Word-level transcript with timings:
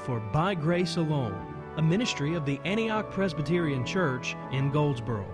for 0.00 0.18
By 0.18 0.54
Grace 0.54 0.96
Alone, 0.96 1.54
a 1.76 1.82
ministry 1.82 2.34
of 2.34 2.46
the 2.46 2.60
Antioch 2.64 3.10
Presbyterian 3.10 3.84
Church 3.84 4.34
in 4.50 4.70
Goldsboro. 4.70 5.26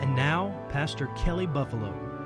And 0.00 0.14
now, 0.16 0.54
Pastor 0.68 1.06
Kelley 1.16 1.46
Buffaloe. 1.46 2.17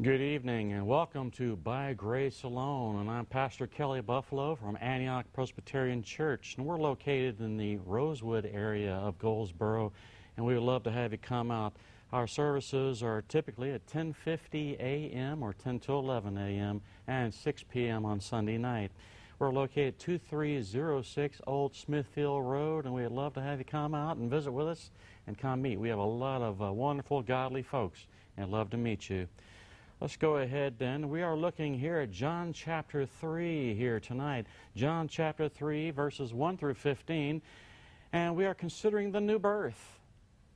Good 0.00 0.20
evening 0.20 0.74
and 0.74 0.86
welcome 0.86 1.28
to 1.32 1.56
By 1.56 1.92
Grace 1.92 2.44
Alone. 2.44 3.00
And 3.00 3.10
I'm 3.10 3.26
Pastor 3.26 3.66
Kelley 3.66 4.00
Buffaloe 4.00 4.54
from 4.54 4.78
Antioch 4.80 5.26
Presbyterian 5.32 6.04
Church. 6.04 6.54
And 6.56 6.64
we're 6.64 6.78
located 6.78 7.40
in 7.40 7.56
the 7.56 7.78
Rosewood 7.78 8.48
area 8.54 8.94
of 8.94 9.18
Goldsboro. 9.18 9.90
And 10.36 10.46
we 10.46 10.54
would 10.54 10.62
love 10.62 10.84
to 10.84 10.92
have 10.92 11.10
you 11.10 11.18
come 11.18 11.50
out. 11.50 11.72
Our 12.12 12.28
services 12.28 13.02
are 13.02 13.22
typically 13.22 13.72
at 13.72 13.88
10:50 13.88 14.78
a.m. 14.78 15.42
or 15.42 15.52
10 15.52 15.80
to 15.80 15.94
11 15.94 16.38
a.m. 16.38 16.80
and 17.08 17.34
6 17.34 17.64
p.m. 17.64 18.04
on 18.04 18.20
Sunday 18.20 18.56
night. 18.56 18.92
We're 19.40 19.50
located 19.50 19.94
at 19.94 19.98
2306 19.98 21.40
Old 21.44 21.74
Smithfield 21.74 22.44
Road, 22.44 22.84
and 22.84 22.94
we'd 22.94 23.08
love 23.08 23.34
to 23.34 23.42
have 23.42 23.58
you 23.58 23.64
come 23.64 23.96
out 23.96 24.16
and 24.16 24.30
visit 24.30 24.52
with 24.52 24.68
us 24.68 24.92
and 25.26 25.36
come 25.36 25.60
meet. 25.62 25.80
We 25.80 25.88
have 25.88 25.98
a 25.98 26.04
lot 26.04 26.40
of 26.40 26.62
uh, 26.62 26.72
wonderful, 26.72 27.20
godly 27.20 27.64
folks, 27.64 28.06
and 28.36 28.52
love 28.52 28.70
to 28.70 28.76
meet 28.76 29.10
you. 29.10 29.26
Let's 30.00 30.16
go 30.16 30.36
ahead 30.36 30.78
then. 30.78 31.08
We 31.08 31.22
are 31.22 31.36
looking 31.36 31.76
here 31.76 31.98
at 31.98 32.12
John 32.12 32.52
chapter 32.52 33.04
3 33.04 33.74
here 33.74 33.98
tonight. 33.98 34.46
John 34.76 35.08
chapter 35.08 35.48
3, 35.48 35.90
verses 35.90 36.32
1 36.32 36.56
through 36.56 36.74
15. 36.74 37.42
And 38.12 38.36
we 38.36 38.46
are 38.46 38.54
considering 38.54 39.10
the 39.10 39.20
new 39.20 39.40
birth. 39.40 39.98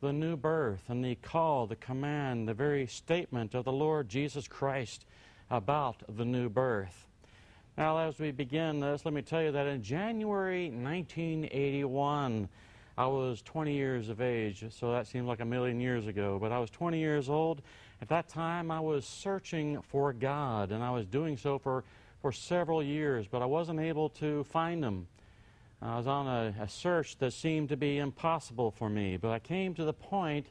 The 0.01 0.13
new 0.13 0.37
birth 0.37 0.85
and 0.87 1.05
the 1.05 1.17
call, 1.17 1.67
the 1.67 1.75
command, 1.75 2.47
the 2.47 2.55
very 2.55 2.87
statement 2.87 3.57
of 3.57 3.65
the 3.65 3.73
Lord 3.73 4.09
Jesus 4.09 4.47
Christ 4.47 5.07
about 5.51 6.05
the 6.09 6.25
new 6.25 6.49
birth. 6.49 7.09
Now, 7.77 7.99
as 7.99 8.21
we 8.21 8.31
begin 8.31 8.79
this, 8.79 9.05
let 9.05 9.13
me 9.13 9.23
tell 9.23 9.43
you 9.43 9.51
that 9.51 9.67
in 9.67 9.83
January 9.83 10.71
1981, 10.71 12.49
I 12.97 13.07
was 13.07 13.43
20 13.43 13.75
years 13.75 14.09
of 14.09 14.21
age, 14.21 14.67
so 14.71 14.93
that 14.93 15.09
seems 15.09 15.27
like 15.27 15.41
a 15.41 15.45
million 15.45 15.81
years 15.81 16.07
ago, 16.07 16.39
but 16.41 16.53
I 16.53 16.61
was 16.61 16.71
20 16.71 17.01
years 17.01 17.29
old. 17.29 17.63
At 18.03 18.09
that 18.09 18.29
time, 18.29 18.73
I 18.73 18.81
was 18.81 19.07
searching 19.07 19.81
for 19.81 20.13
God, 20.13 20.73
and 20.73 20.83
I 20.83 20.91
was 20.91 21.07
doing 21.07 21.37
so 21.37 21.57
for, 21.61 21.85
for 22.21 22.33
several 22.33 22.83
years, 22.83 23.29
but 23.29 23.43
I 23.43 23.45
wasn't 23.45 23.79
able 23.79 24.09
to 24.09 24.43
find 24.43 24.83
Him. 24.83 25.07
I 25.81 25.97
was 25.99 26.09
on 26.09 26.27
a, 26.27 26.53
a 26.61 26.69
search 26.69 27.17
that 27.19 27.33
seemed 27.33 27.69
to 27.69 27.77
be 27.77 27.99
impossible 27.99 28.73
for 28.73 28.91
me, 28.91 29.19
but 29.19 29.31
I 29.31 29.39
came 29.39 29.73
to 29.75 29.85
the 29.85 29.93
point, 29.93 30.49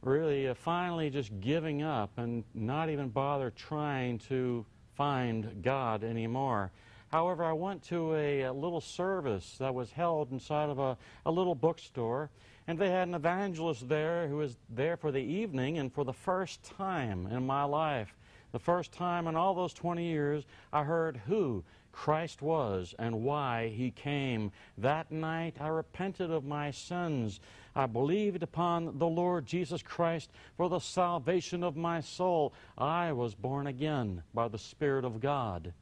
really, 0.00 0.46
of 0.46 0.58
finally 0.58 1.10
just 1.10 1.32
giving 1.40 1.82
up 1.82 2.16
and 2.18 2.44
not 2.54 2.88
even 2.88 3.08
bother 3.08 3.50
trying 3.50 4.20
to 4.28 4.64
find 4.94 5.64
God 5.64 6.04
anymore. 6.04 6.70
However, 7.12 7.44
I 7.44 7.52
went 7.52 7.82
to 7.84 8.14
a, 8.14 8.42
a, 8.42 8.52
little 8.52 8.80
service 8.80 9.56
that 9.58 9.74
was 9.74 9.92
held 9.92 10.32
inside 10.32 10.70
of 10.70 10.78
a, 10.78 10.98
a 11.24 11.30
little 11.30 11.54
bookstore, 11.54 12.30
and 12.66 12.78
they 12.78 12.90
had 12.90 13.06
an 13.06 13.14
evangelist 13.14 13.88
there 13.88 14.26
who 14.26 14.38
was 14.38 14.56
there 14.68 14.96
for 14.96 15.12
the 15.12 15.22
evening, 15.22 15.78
and 15.78 15.92
for 15.92 16.04
the 16.04 16.12
first 16.12 16.62
time 16.64 17.26
in 17.28 17.46
my 17.46 17.62
life, 17.62 18.16
the 18.52 18.58
first 18.58 18.90
time 18.90 19.28
in 19.28 19.36
all 19.36 19.54
those 19.54 19.72
20 19.72 20.04
years, 20.04 20.44
I 20.72 20.82
heard 20.82 21.20
who 21.26 21.62
Christ 21.92 22.42
was 22.42 22.94
and 22.98 23.22
why 23.22 23.68
he 23.68 23.90
came. 23.90 24.52
That 24.76 25.10
night 25.10 25.56
I 25.60 25.68
repented 25.68 26.30
of 26.30 26.44
my 26.44 26.70
sins. 26.70 27.40
I 27.74 27.86
believed 27.86 28.42
upon 28.42 28.98
the 28.98 29.06
Lord 29.06 29.46
Jesus 29.46 29.82
Christ 29.82 30.30
for 30.56 30.68
the 30.68 30.78
salvation 30.78 31.62
of 31.62 31.76
my 31.76 32.00
soul. 32.00 32.52
I 32.76 33.12
was 33.12 33.34
born 33.34 33.66
again 33.66 34.22
by 34.34 34.48
the 34.48 34.58
Spirit 34.58 35.04
of 35.04 35.20
God. 35.20 35.72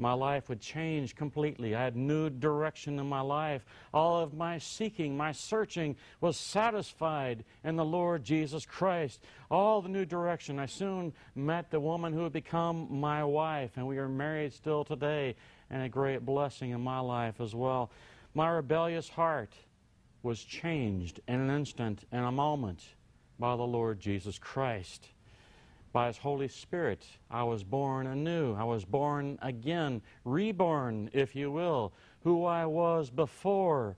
My 0.00 0.14
life 0.14 0.48
would 0.48 0.62
change 0.62 1.14
completely. 1.14 1.74
I 1.74 1.84
had 1.84 1.94
new 1.94 2.30
direction 2.30 2.98
in 2.98 3.06
my 3.06 3.20
life. 3.20 3.66
All 3.92 4.18
of 4.18 4.32
my 4.32 4.56
seeking, 4.56 5.14
my 5.14 5.32
searching 5.32 5.94
was 6.22 6.38
satisfied 6.38 7.44
in 7.64 7.76
the 7.76 7.84
Lord 7.84 8.24
Jesus 8.24 8.64
Christ. 8.64 9.22
All 9.50 9.82
the 9.82 9.90
new 9.90 10.06
direction. 10.06 10.58
I 10.58 10.64
soon 10.64 11.12
met 11.34 11.70
the 11.70 11.80
woman 11.80 12.14
who 12.14 12.22
would 12.22 12.32
become 12.32 12.88
my 12.90 13.22
wife, 13.22 13.72
and 13.76 13.86
we 13.86 13.98
are 13.98 14.08
married 14.08 14.54
still 14.54 14.84
today, 14.84 15.36
and 15.68 15.82
a 15.82 15.88
great 15.88 16.24
blessing 16.24 16.70
in 16.70 16.80
my 16.80 17.00
life 17.00 17.38
as 17.38 17.54
well. 17.54 17.90
My 18.32 18.48
rebellious 18.48 19.10
heart 19.10 19.52
was 20.22 20.42
changed 20.42 21.20
in 21.28 21.40
an 21.40 21.50
instant, 21.50 22.06
in 22.10 22.20
a 22.20 22.32
moment, 22.32 22.82
by 23.38 23.54
the 23.54 23.64
Lord 23.64 24.00
Jesus 24.00 24.38
Christ 24.38 25.08
by 25.92 26.06
His 26.06 26.18
Holy 26.18 26.48
Spirit. 26.48 27.06
I 27.30 27.42
was 27.42 27.64
born 27.64 28.06
anew. 28.06 28.54
I 28.54 28.64
was 28.64 28.84
born 28.84 29.38
again, 29.42 30.02
reborn, 30.24 31.10
if 31.12 31.34
you 31.34 31.50
will. 31.50 31.92
Who 32.22 32.44
I 32.44 32.66
was 32.66 33.10
before 33.10 33.96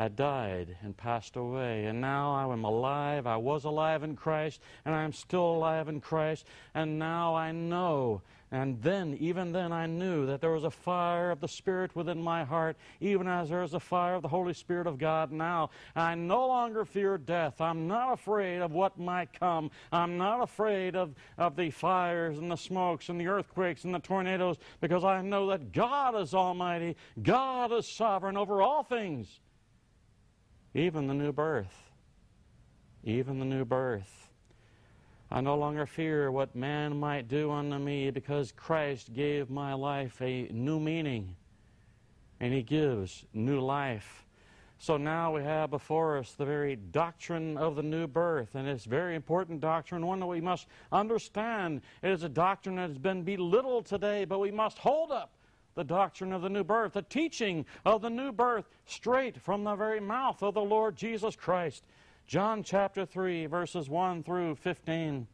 had 0.00 0.16
died 0.16 0.78
and 0.82 0.96
passed 0.96 1.36
away. 1.36 1.84
And 1.84 2.00
now 2.00 2.32
I 2.32 2.50
am 2.50 2.64
alive. 2.64 3.26
I 3.26 3.36
was 3.36 3.64
alive 3.64 4.02
in 4.02 4.16
Christ, 4.16 4.62
and 4.86 4.94
I 4.94 5.02
am 5.02 5.12
still 5.12 5.44
alive 5.44 5.88
in 5.88 6.00
Christ. 6.00 6.46
And 6.74 6.98
now 6.98 7.34
I 7.34 7.52
know. 7.52 8.22
And 8.52 8.82
then, 8.82 9.16
even 9.20 9.52
then, 9.52 9.72
I 9.72 9.86
knew 9.86 10.26
that 10.26 10.40
there 10.40 10.50
was 10.50 10.64
a 10.64 10.70
fire 10.70 11.30
of 11.30 11.40
the 11.40 11.46
Spirit 11.46 11.94
within 11.94 12.20
my 12.20 12.42
heart, 12.42 12.76
even 13.00 13.28
as 13.28 13.48
there 13.48 13.62
is 13.62 13.74
a 13.74 13.80
fire 13.80 14.14
of 14.14 14.22
the 14.22 14.28
Holy 14.28 14.54
Spirit 14.54 14.88
of 14.88 14.98
God 14.98 15.30
now. 15.30 15.70
I 15.94 16.16
no 16.16 16.48
longer 16.48 16.84
fear 16.84 17.16
death. 17.16 17.60
I'm 17.60 17.86
not 17.86 18.12
afraid 18.12 18.60
of 18.60 18.72
what 18.72 18.98
might 18.98 19.32
come. 19.32 19.70
I'm 19.92 20.18
not 20.18 20.42
afraid 20.42 20.96
of, 20.96 21.14
of 21.38 21.54
the 21.54 21.70
fires 21.70 22.38
and 22.38 22.50
the 22.50 22.56
smokes 22.56 23.08
and 23.08 23.20
the 23.20 23.28
earthquakes 23.28 23.84
and 23.84 23.94
the 23.94 24.00
tornadoes 24.00 24.56
because 24.80 25.04
I 25.04 25.22
know 25.22 25.46
that 25.50 25.72
God 25.72 26.20
is 26.20 26.34
almighty. 26.34 26.96
God 27.22 27.72
is 27.72 27.86
sovereign 27.86 28.36
over 28.36 28.62
all 28.62 28.82
things 28.82 29.40
even 30.74 31.06
the 31.06 31.14
new 31.14 31.32
birth. 31.32 31.90
Even 33.02 33.38
the 33.38 33.44
new 33.44 33.64
birth. 33.64 34.28
I 35.32 35.40
no 35.40 35.56
longer 35.56 35.86
fear 35.86 36.32
what 36.32 36.56
man 36.56 36.98
might 36.98 37.28
do 37.28 37.52
unto 37.52 37.78
me 37.78 38.10
because 38.10 38.50
Christ 38.50 39.12
gave 39.12 39.48
my 39.48 39.74
life 39.74 40.20
a 40.20 40.48
new 40.50 40.80
meaning 40.80 41.36
and 42.40 42.52
He 42.52 42.62
gives 42.62 43.24
new 43.32 43.60
life. 43.60 44.24
So 44.78 44.96
now 44.96 45.32
we 45.36 45.42
have 45.44 45.70
before 45.70 46.18
us 46.18 46.32
the 46.32 46.46
very 46.46 46.74
doctrine 46.74 47.56
of 47.58 47.76
the 47.76 47.82
new 47.82 48.06
birth, 48.06 48.54
and 48.54 48.66
it's 48.66 48.86
a 48.86 48.88
very 48.88 49.14
important 49.14 49.60
doctrine, 49.60 50.06
one 50.06 50.20
that 50.20 50.26
we 50.26 50.40
must 50.40 50.66
understand. 50.90 51.82
It 52.02 52.10
is 52.10 52.22
a 52.22 52.30
doctrine 52.30 52.76
that 52.76 52.88
has 52.88 52.98
been 52.98 53.22
belittled 53.22 53.84
today, 53.84 54.24
but 54.24 54.38
we 54.38 54.50
must 54.50 54.78
hold 54.78 55.12
up 55.12 55.32
the 55.74 55.84
doctrine 55.84 56.32
of 56.32 56.42
the 56.42 56.48
new 56.48 56.64
birth, 56.64 56.94
the 56.94 57.02
teaching 57.02 57.66
of 57.84 58.00
the 58.00 58.10
new 58.10 58.32
birth, 58.32 58.64
straight 58.86 59.40
from 59.40 59.64
the 59.64 59.76
very 59.76 60.00
mouth 60.00 60.42
of 60.42 60.54
the 60.54 60.62
Lord 60.62 60.96
Jesus 60.96 61.36
Christ. 61.36 61.84
John 62.30 62.62
chapter 62.62 63.04
3, 63.04 63.46
verses 63.46 63.90
1 63.90 64.22
through 64.22 64.54
15. 64.54 65.26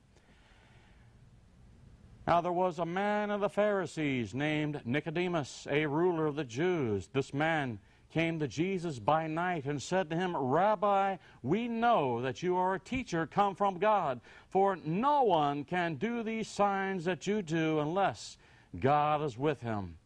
Now 2.27 2.41
there 2.41 2.51
was 2.51 2.79
a 2.79 2.87
man 2.87 3.31
of 3.31 3.43
the 3.43 3.51
Pharisees 3.51 4.33
named 4.33 4.81
Nicodemus, 4.87 5.67
a 5.71 5.85
ruler 5.85 6.25
of 6.25 6.37
the 6.37 6.45
Jews. 6.45 7.11
This 7.13 7.35
man 7.35 7.81
came 8.15 8.39
to 8.39 8.49
Jesus 8.49 8.99
by 8.99 9.27
night 9.27 9.67
and 9.67 9.83
said 9.83 10.09
to 10.09 10.17
him, 10.17 10.35
Rabbi, 10.35 11.19
we 11.43 11.69
know 11.69 12.23
that 12.23 12.43
you 12.43 12.57
are 12.57 12.77
a 12.77 12.81
teacher 12.81 13.27
come 13.27 13.55
from 13.55 13.77
God, 13.77 14.23
for 14.49 14.79
no 14.83 15.23
one 15.25 15.65
can 15.65 15.97
do 15.97 16.23
these 16.23 16.49
signs 16.49 17.05
that 17.05 17.27
you 17.27 17.43
do 17.43 17.79
unless 17.79 18.39
God 18.81 19.21
is 19.21 19.37
with 19.37 19.61
him. 19.61 19.99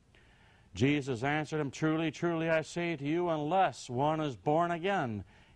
Jesus 0.74 1.22
answered 1.22 1.60
him, 1.60 1.70
Truly, 1.70 2.10
truly, 2.10 2.50
I 2.50 2.62
say 2.62 2.96
to 2.96 3.04
you, 3.04 3.28
unless 3.28 3.88
one 3.88 4.20
is 4.20 4.34
born 4.34 4.72
again, 4.72 5.22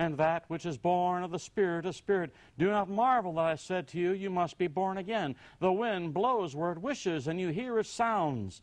and 0.00 0.16
that 0.16 0.44
which 0.48 0.64
is 0.64 0.78
born 0.78 1.22
of 1.22 1.30
the 1.30 1.38
Spirit 1.38 1.84
is 1.84 1.94
spirit. 1.94 2.32
Do 2.58 2.70
not 2.70 2.88
marvel 2.88 3.34
that 3.34 3.44
I 3.44 3.54
said 3.56 3.86
to 3.88 3.98
you, 3.98 4.12
You 4.12 4.30
must 4.30 4.56
be 4.56 4.66
born 4.66 4.96
again. 4.96 5.36
The 5.58 5.70
wind 5.70 6.14
blows 6.14 6.56
where 6.56 6.72
it 6.72 6.80
wishes, 6.80 7.28
and 7.28 7.38
you 7.38 7.48
hear 7.48 7.78
its 7.78 7.90
sounds, 7.90 8.62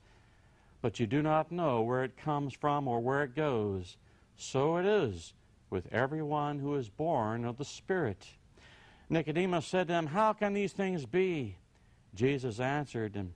but 0.81 0.99
you 0.99 1.05
do 1.05 1.21
not 1.21 1.51
know 1.51 1.83
where 1.83 2.03
it 2.03 2.17
comes 2.17 2.55
from 2.55 2.87
or 2.87 2.99
where 2.99 3.21
it 3.21 3.35
goes. 3.35 3.97
So 4.35 4.77
it 4.77 4.87
is 4.87 5.33
with 5.69 5.93
everyone 5.93 6.57
who 6.57 6.73
is 6.73 6.89
born 6.89 7.45
of 7.45 7.59
the 7.59 7.65
Spirit. 7.65 8.25
Nicodemus 9.07 9.67
said 9.67 9.89
to 9.89 9.93
him, 9.93 10.07
How 10.07 10.33
can 10.33 10.53
these 10.53 10.73
things 10.73 11.05
be? 11.05 11.55
Jesus 12.15 12.59
answered 12.59 13.13
him, 13.13 13.35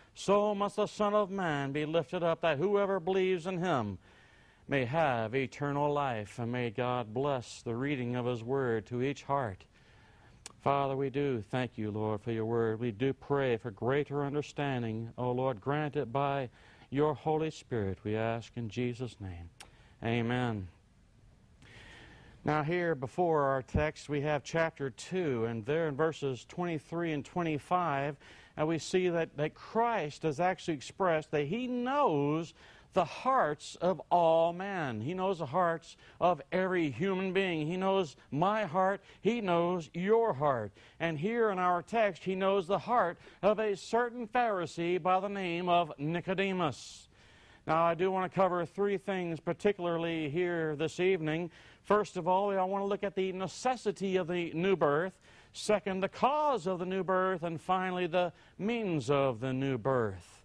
so 0.13 0.53
must 0.53 0.75
the 0.75 0.87
Son 0.87 1.13
of 1.13 1.31
Man 1.31 1.71
be 1.71 1.85
lifted 1.85 2.23
up, 2.23 2.41
that 2.41 2.57
whoever 2.57 2.99
believes 2.99 3.47
in 3.47 3.59
him 3.59 3.97
may 4.67 4.85
have 4.85 5.35
eternal 5.35 5.91
life. 5.91 6.39
And 6.39 6.51
may 6.51 6.69
God 6.69 7.13
bless 7.13 7.61
the 7.61 7.75
reading 7.75 8.15
of 8.15 8.25
his 8.25 8.43
word 8.43 8.85
to 8.87 9.01
each 9.01 9.23
heart. 9.23 9.65
Father, 10.61 10.95
we 10.95 11.09
do 11.09 11.41
thank 11.41 11.77
you, 11.77 11.89
Lord, 11.89 12.21
for 12.21 12.31
your 12.31 12.45
word. 12.45 12.79
We 12.79 12.91
do 12.91 13.13
pray 13.13 13.57
for 13.57 13.71
greater 13.71 14.23
understanding. 14.23 15.11
Oh, 15.17 15.31
Lord, 15.31 15.59
grant 15.59 15.95
it 15.95 16.13
by 16.13 16.49
your 16.91 17.15
Holy 17.15 17.49
Spirit, 17.49 17.99
we 18.03 18.15
ask 18.15 18.51
in 18.57 18.69
Jesus' 18.69 19.15
name. 19.19 19.49
Amen. 20.03 20.67
Now, 22.43 22.63
here 22.63 22.95
before 22.95 23.43
our 23.43 23.61
text, 23.61 24.09
we 24.09 24.21
have 24.21 24.43
chapter 24.43 24.89
2, 24.89 25.45
and 25.45 25.63
there 25.63 25.87
in 25.87 25.95
verses 25.95 26.43
23 26.49 27.11
and 27.11 27.23
25, 27.23 28.15
and 28.57 28.67
we 28.67 28.79
see 28.79 29.09
that, 29.09 29.37
that 29.37 29.53
Christ 29.53 30.23
has 30.23 30.39
actually 30.39 30.73
expressed 30.73 31.29
that 31.31 31.45
he 31.45 31.67
knows 31.67 32.55
the 32.93 33.05
hearts 33.05 33.75
of 33.75 34.01
all 34.09 34.53
men. 34.53 35.01
He 35.01 35.13
knows 35.13 35.37
the 35.37 35.45
hearts 35.45 35.97
of 36.19 36.41
every 36.51 36.89
human 36.89 37.31
being. 37.31 37.67
He 37.67 37.77
knows 37.77 38.15
my 38.31 38.65
heart. 38.65 39.01
He 39.21 39.39
knows 39.39 39.91
your 39.93 40.33
heart. 40.33 40.71
And 40.99 41.19
here 41.19 41.51
in 41.51 41.59
our 41.59 41.83
text, 41.83 42.23
he 42.23 42.33
knows 42.33 42.65
the 42.65 42.79
heart 42.79 43.19
of 43.43 43.59
a 43.59 43.77
certain 43.77 44.27
Pharisee 44.27 45.01
by 45.01 45.19
the 45.19 45.29
name 45.29 45.69
of 45.69 45.93
Nicodemus. 45.99 47.07
Now, 47.67 47.83
I 47.83 47.93
do 47.93 48.09
want 48.09 48.29
to 48.29 48.35
cover 48.35 48.65
three 48.65 48.97
things, 48.97 49.39
particularly 49.39 50.31
here 50.31 50.75
this 50.75 50.99
evening. 50.99 51.51
First 51.83 52.17
of 52.17 52.27
all, 52.27 52.51
I 52.51 52.63
want 52.63 52.83
to 52.83 52.87
look 52.87 53.03
at 53.03 53.15
the 53.15 53.31
necessity 53.31 54.17
of 54.17 54.27
the 54.27 54.51
new 54.53 54.75
birth. 54.75 55.13
Second, 55.53 56.01
the 56.01 56.09
cause 56.09 56.67
of 56.67 56.79
the 56.79 56.85
new 56.85 57.03
birth. 57.03 57.43
And 57.43 57.59
finally, 57.59 58.07
the 58.07 58.33
means 58.57 59.09
of 59.09 59.39
the 59.39 59.51
new 59.53 59.77
birth. 59.77 60.41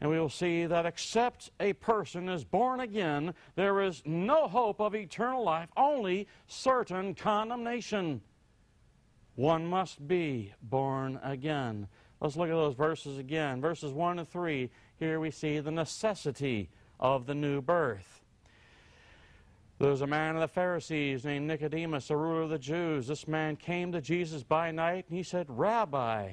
And 0.00 0.10
we 0.10 0.18
will 0.18 0.28
see 0.28 0.66
that 0.66 0.84
except 0.84 1.50
a 1.58 1.72
person 1.72 2.28
is 2.28 2.44
born 2.44 2.80
again, 2.80 3.32
there 3.54 3.80
is 3.80 4.02
no 4.04 4.46
hope 4.46 4.80
of 4.80 4.94
eternal 4.94 5.42
life, 5.42 5.70
only 5.76 6.28
certain 6.46 7.14
condemnation. 7.14 8.20
One 9.36 9.66
must 9.66 10.06
be 10.06 10.52
born 10.62 11.18
again. 11.22 11.88
Let's 12.20 12.36
look 12.36 12.48
at 12.48 12.54
those 12.54 12.74
verses 12.74 13.18
again. 13.18 13.60
Verses 13.60 13.92
1 13.92 14.18
and 14.18 14.28
3. 14.28 14.70
Here 14.98 15.20
we 15.20 15.30
see 15.30 15.60
the 15.60 15.70
necessity 15.70 16.68
of 16.98 17.26
the 17.26 17.34
new 17.34 17.60
birth. 17.60 18.15
There 19.78 19.90
was 19.90 20.00
a 20.00 20.06
man 20.06 20.34
of 20.34 20.40
the 20.40 20.48
Pharisees 20.48 21.24
named 21.24 21.46
Nicodemus, 21.46 22.10
a 22.10 22.16
ruler 22.16 22.42
of 22.42 22.50
the 22.50 22.58
Jews. 22.58 23.06
This 23.06 23.28
man 23.28 23.56
came 23.56 23.92
to 23.92 24.00
Jesus 24.00 24.42
by 24.42 24.70
night 24.70 25.04
and 25.08 25.16
he 25.16 25.22
said, 25.22 25.46
Rabbi, 25.48 26.32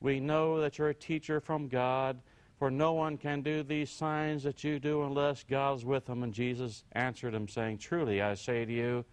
we 0.00 0.18
know 0.18 0.60
that 0.60 0.78
you're 0.78 0.88
a 0.88 0.94
teacher 0.94 1.40
from 1.40 1.68
God 1.68 2.20
for 2.60 2.70
no 2.70 2.92
one 2.92 3.16
can 3.16 3.40
do 3.40 3.62
these 3.62 3.88
signs 3.90 4.42
that 4.42 4.62
you 4.62 4.78
do 4.78 5.02
unless 5.04 5.44
God 5.44 5.78
is 5.78 5.84
with 5.86 6.06
him. 6.06 6.22
And 6.22 6.32
Jesus 6.32 6.84
answered 6.92 7.34
him, 7.34 7.48
saying, 7.48 7.78
Truly 7.78 8.20
I 8.20 8.34
say 8.34 8.66
to 8.66 8.72
you, 8.72 9.04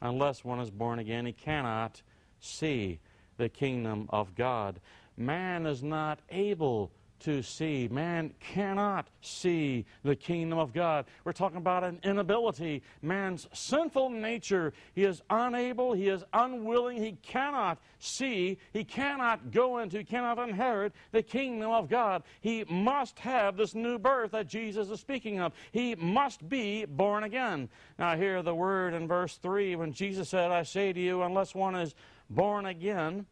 unless 0.00 0.42
one 0.42 0.58
is 0.58 0.70
born 0.70 0.98
again, 0.98 1.26
he 1.26 1.32
cannot 1.32 2.00
see 2.40 2.98
the 3.36 3.50
kingdom 3.50 4.06
of 4.08 4.34
God. 4.34 4.80
Man 5.18 5.66
is 5.66 5.82
not 5.82 6.20
able 6.30 6.90
to 7.24 7.42
see. 7.42 7.88
Man 7.88 8.34
cannot 8.38 9.08
see 9.22 9.86
the 10.02 10.14
kingdom 10.14 10.58
of 10.58 10.74
God. 10.74 11.06
We're 11.24 11.32
talking 11.32 11.56
about 11.56 11.82
an 11.82 11.98
inability. 12.02 12.82
Man's 13.00 13.48
sinful 13.54 14.10
nature. 14.10 14.74
He 14.94 15.04
is 15.04 15.22
unable, 15.30 15.94
he 15.94 16.08
is 16.08 16.22
unwilling, 16.34 17.02
he 17.02 17.12
cannot 17.22 17.78
see, 17.98 18.58
he 18.72 18.84
cannot 18.84 19.50
go 19.50 19.78
into, 19.78 19.98
he 19.98 20.04
cannot 20.04 20.38
inherit 20.38 20.92
the 21.12 21.22
kingdom 21.22 21.70
of 21.70 21.88
God. 21.88 22.22
He 22.42 22.64
must 22.64 23.18
have 23.20 23.56
this 23.56 23.74
new 23.74 23.98
birth 23.98 24.32
that 24.32 24.46
Jesus 24.46 24.90
is 24.90 25.00
speaking 25.00 25.40
of. 25.40 25.54
He 25.72 25.94
must 25.94 26.46
be 26.46 26.84
born 26.84 27.24
again. 27.24 27.70
Now, 27.98 28.16
hear 28.16 28.42
the 28.42 28.54
word 28.54 28.92
in 28.92 29.08
verse 29.08 29.36
3 29.36 29.76
when 29.76 29.94
Jesus 29.94 30.28
said, 30.28 30.50
I 30.50 30.62
say 30.62 30.92
to 30.92 31.00
you, 31.00 31.22
unless 31.22 31.54
one 31.54 31.74
is 31.74 31.94
born 32.28 32.66
again 32.66 33.24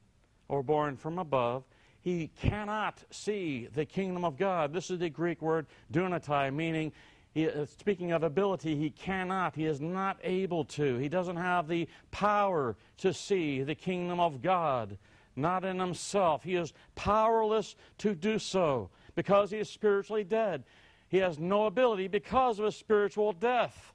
or 0.49 0.63
born 0.63 0.97
from 0.97 1.19
above, 1.19 1.65
he 2.03 2.31
cannot 2.41 3.03
see 3.11 3.69
the 3.73 3.85
kingdom 3.85 4.25
of 4.25 4.37
God. 4.37 4.73
This 4.73 4.91
is 4.91 4.99
the 4.99 5.09
Greek 5.09 5.41
word 5.41 5.67
dunatai, 5.93 6.53
meaning 6.53 6.93
he, 7.33 7.49
uh, 7.49 7.65
speaking 7.65 8.11
of 8.11 8.25
ability, 8.25 8.77
he 8.77 8.91
cannot, 8.91 9.55
he 9.55 9.67
is 9.67 9.81
not 9.81 10.19
able 10.23 10.65
to. 10.65 10.97
He 10.99 11.09
doesn't 11.09 11.37
have 11.37 11.69
the 11.69 11.89
power 12.11 12.77
to 12.99 13.15
see 13.15 13.63
the 13.63 13.77
kingdom 13.77 14.19
of 14.19 14.43
God, 14.43 14.99
not 15.37 15.65
in 15.65 15.79
himself. 15.79 16.43
He 16.43 16.57
is 16.57 16.73
powerless 16.97 17.77
to 17.99 18.17
do 18.17 18.39
so 18.39 18.91
because 19.15 19.53
he 19.53 19.59
is 19.59 19.71
spiritually 19.71 20.25
dead. 20.25 20.65
He 21.09 21.19
has 21.19 21.39
no 21.39 21.67
ability 21.67 22.09
because 22.09 22.59
of 22.59 22.65
his 22.65 22.77
spiritual 22.77 23.33
death. 23.33 23.93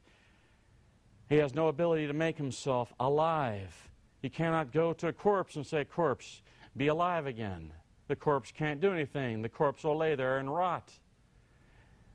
He 1.27 1.35
has 1.35 1.53
no 1.53 1.67
ability 1.67 2.07
to 2.07 2.13
make 2.13 2.37
himself 2.37 2.93
alive. 3.01 3.89
He 4.21 4.29
cannot 4.29 4.71
go 4.71 4.93
to 4.93 5.09
a 5.09 5.13
corpse 5.13 5.57
and 5.57 5.67
say, 5.67 5.83
Corpse, 5.83 6.41
be 6.75 6.87
alive 6.87 7.27
again. 7.27 7.73
The 8.07 8.15
corpse 8.15 8.51
can't 8.51 8.79
do 8.79 8.91
anything. 8.91 9.41
The 9.41 9.49
corpse 9.49 9.83
will 9.83 9.97
lay 9.97 10.15
there 10.15 10.37
and 10.37 10.53
rot. 10.53 10.91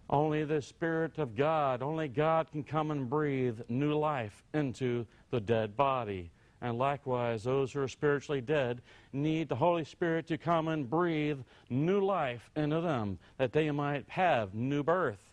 Only 0.09 0.45
the 0.45 0.61
Spirit 0.61 1.19
of 1.19 1.37
God, 1.37 1.83
only 1.83 2.09
God 2.09 2.51
can 2.51 2.65
come 2.65 2.91
and 2.91 3.09
breathe 3.09 3.61
new 3.69 3.95
life 3.95 4.43
into 4.53 5.07
the 5.31 5.41
dead 5.41 5.77
body. 5.77 6.31
And 6.61 6.79
likewise, 6.79 7.43
those 7.43 7.73
who 7.73 7.81
are 7.81 7.89
spiritually 7.89 8.41
dead 8.41 8.83
need 9.13 9.49
the 9.49 9.57
Holy 9.57 9.85
Spirit 9.85 10.27
to 10.29 10.39
come 10.39 10.69
and 10.69 10.89
breathe 10.89 11.41
new 11.71 12.01
life 12.01 12.51
into 12.55 12.81
them, 12.81 13.19
that 13.39 13.53
they 13.53 13.71
might 13.71 14.09
have 14.09 14.55
new 14.55 14.83
birth. 14.83 15.33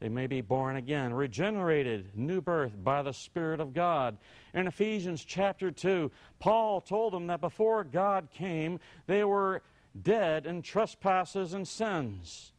They 0.00 0.08
may 0.08 0.26
be 0.26 0.40
born 0.40 0.76
again, 0.76 1.12
regenerated, 1.12 2.10
new 2.14 2.40
birth 2.40 2.72
by 2.82 3.02
the 3.02 3.12
Spirit 3.12 3.60
of 3.60 3.74
God. 3.74 4.16
In 4.54 4.66
Ephesians 4.66 5.24
chapter 5.24 5.70
2, 5.70 6.10
Paul 6.40 6.80
told 6.80 7.12
them 7.12 7.26
that 7.28 7.40
before 7.40 7.84
God 7.84 8.28
came, 8.32 8.80
they 9.06 9.24
were 9.24 9.62
dead 10.00 10.46
in 10.46 10.62
trespasses 10.62 11.54
and 11.54 11.66
sins. 11.66 12.52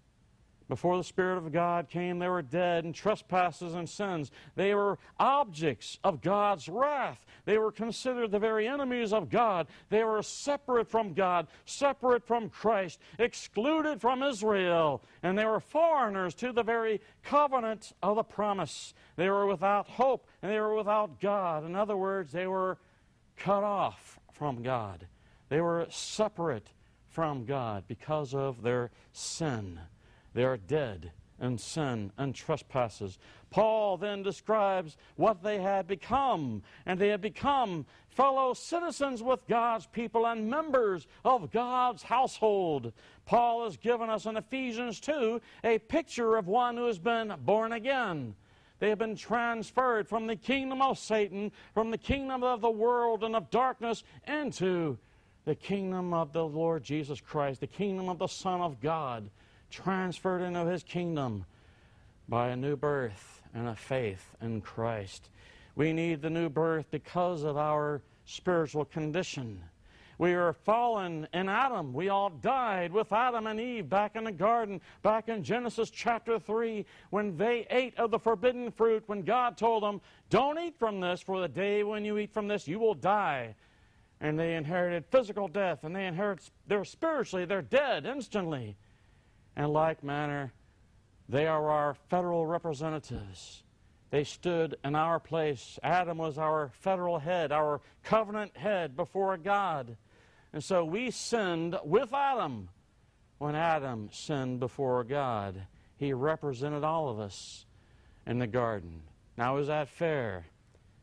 Before 0.68 0.98
the 0.98 1.04
Spirit 1.04 1.38
of 1.38 1.52
God 1.52 1.90
came, 1.90 2.18
they 2.18 2.28
were 2.28 2.42
dead 2.42 2.86
in 2.86 2.94
trespasses 2.94 3.76
and 3.76 3.88
sins. 3.88 4.32
They 4.56 4.74
were 4.74 4.98
objects 5.20 6.00
of 6.04 6.22
God's 6.22 6.68
wrath. 6.68 7.24
They 7.46 7.60
were 7.60 7.72
considered 7.72 8.32
the 8.32 8.40
very 8.40 8.68
enemies 8.68 9.14
of 9.14 9.30
God. 9.30 9.68
They 9.90 10.04
were 10.04 10.24
separate 10.24 10.90
from 10.90 11.14
God, 11.14 11.48
separate 11.66 12.26
from 12.26 12.50
Christ, 12.50 13.00
excluded 13.20 14.02
from 14.02 14.24
Israel, 14.24 15.04
and 15.22 15.38
they 15.38 15.46
were 15.46 15.60
foreigners 15.60 16.34
to 16.36 16.52
the 16.52 16.64
very 16.64 17.00
covenant 17.22 17.94
of 18.02 18.16
the 18.16 18.24
promise. 18.24 18.96
They 19.18 19.30
were 19.30 19.46
without 19.46 19.88
hope 19.88 20.28
and 20.42 20.52
they 20.52 20.60
were 20.60 20.76
without 20.76 21.20
God. 21.22 21.64
In 21.64 21.76
other 21.76 21.96
words, 21.96 22.32
they 22.32 22.48
were 22.48 22.80
cut 23.38 23.64
off 23.64 24.20
from 24.32 24.64
God. 24.64 25.06
They 25.50 25.62
were 25.62 25.86
separate 25.90 26.72
from 27.16 27.46
God 27.46 27.86
because 27.88 28.36
of 28.36 28.62
their 28.62 28.92
sin. 29.14 29.80
They 30.34 30.44
are 30.44 30.58
dead 30.58 31.14
in 31.40 31.58
sin 31.58 32.12
and 32.18 32.36
trespasses. 32.36 33.18
Paul 33.52 33.96
then 33.96 34.22
describes 34.22 34.98
what 35.16 35.42
they 35.42 35.62
had 35.62 35.88
become, 35.88 36.62
and 36.86 37.00
they 37.00 37.08
had 37.08 37.22
become 37.22 37.86
fellow 38.10 38.54
citizens 38.54 39.24
with 39.24 39.48
God's 39.48 39.86
people 39.86 40.26
and 40.28 40.50
members 40.50 41.08
of 41.24 41.54
God's 41.54 42.04
household. 42.04 42.92
Paul 43.26 43.64
has 43.64 43.78
given 43.78 44.10
us 44.10 44.26
in 44.26 44.36
Ephesians 44.36 45.00
2 45.00 45.40
a 45.64 45.80
picture 45.80 46.36
of 46.36 46.50
one 46.50 46.76
who 46.76 46.88
has 46.88 47.00
been 47.00 47.34
born 47.46 47.72
again. 47.72 48.36
They 48.80 48.90
have 48.90 49.00
been 49.00 49.16
transferred 49.16 50.10
from 50.10 50.28
the 50.28 50.36
kingdom 50.36 50.82
of 50.82 51.00
Satan, 51.00 51.54
from 51.74 51.92
the 51.92 51.98
kingdom 51.98 52.44
of 52.44 52.60
the 52.60 52.70
world 52.70 53.24
and 53.24 53.38
of 53.38 53.50
darkness, 53.50 54.04
into 54.28 54.98
the 55.46 55.56
kingdom 55.56 56.14
of 56.14 56.34
the 56.34 56.46
Lord 56.46 56.84
Jesus 56.84 57.22
Christ, 57.22 57.62
the 57.62 57.68
kingdom 57.68 58.10
of 58.10 58.20
the 58.20 58.28
Son 58.28 58.62
of 58.62 58.82
God, 58.82 59.30
transferred 59.70 60.42
into 60.42 60.66
his 60.66 60.84
kingdom 60.84 61.46
by 62.28 62.50
a 62.50 62.56
new 62.56 62.76
birth. 62.76 63.42
and 63.54 63.70
a 63.70 63.76
faith 63.76 64.36
in 64.42 64.60
Christ. 64.60 65.30
We 65.78 65.94
need 65.94 66.22
the 66.22 66.30
new 66.30 66.50
birth 66.50 66.88
because 66.92 67.44
of 67.44 67.56
our 67.56 68.02
spiritual 68.26 68.84
condition. 68.84 69.62
We 70.18 70.34
are 70.34 70.54
fallen 70.54 71.28
in 71.34 71.50
Adam. 71.50 71.94
We 71.94 72.10
all 72.10 72.30
died 72.30 72.92
with 72.92 73.12
Adam 73.12 73.48
and 73.48 73.60
Eve 73.60 73.90
back 73.90 74.16
in 74.16 74.24
the 74.24 74.32
garden, 74.32 74.80
back 75.04 75.28
in 75.28 75.44
Genesis 75.44 75.90
chapter 75.90 76.40
3, 76.40 76.86
when 77.10 77.36
they 77.36 77.66
ate 77.70 77.98
of 77.98 78.12
the 78.12 78.20
forbidden 78.20 78.72
fruit, 78.72 79.04
when 79.08 79.24
God 79.24 79.58
told 79.58 79.84
them, 79.84 80.00
Don't 80.30 80.60
eat 80.60 80.78
from 80.78 81.02
this, 81.02 81.22
for 81.22 81.42
the 81.42 81.48
day 81.48 81.84
when 81.84 82.06
you 82.06 82.18
eat 82.18 82.34
from 82.34 82.48
this, 82.48 82.68
you 82.68 82.80
will 82.80 82.94
die. 82.94 83.56
And 84.22 84.40
they 84.40 84.56
inherited 84.56 85.06
physical 85.06 85.48
death, 85.48 85.84
and 85.84 85.96
they 85.96 86.06
inherit, 86.06 86.50
they're 86.68 86.86
spiritually, 86.86 87.46
they're 87.46 87.62
dead 87.62 88.06
instantly. 88.06 88.78
In 89.58 89.66
like 89.66 90.04
manner, 90.04 90.54
they 91.28 91.48
are 91.48 91.70
our 91.70 91.94
federal 92.10 92.46
representatives. 92.46 93.64
They 94.12 94.24
stood 94.24 94.76
in 94.84 94.96
our 94.96 95.20
place. 95.20 95.80
Adam 95.84 96.18
was 96.18 96.38
our 96.38 96.72
federal 96.80 97.20
head, 97.20 97.52
our 97.52 97.82
covenant 98.04 98.56
head 98.56 98.96
before 98.96 99.36
God. 99.38 99.98
And 100.54 100.64
so 100.64 100.86
we 100.86 101.12
sinned 101.12 101.78
with 101.84 102.14
Adam 102.14 102.70
when 103.40 103.56
Adam 103.56 104.10
sinned 104.12 104.60
before 104.60 105.04
God. 105.04 105.62
He 105.98 106.14
represented 106.14 106.84
all 106.84 107.10
of 107.10 107.20
us 107.20 107.66
in 108.26 108.40
the 108.40 108.48
garden. 108.48 109.02
Now, 109.38 109.58
is 109.58 109.68
that 109.68 109.90
fair? 109.90 110.46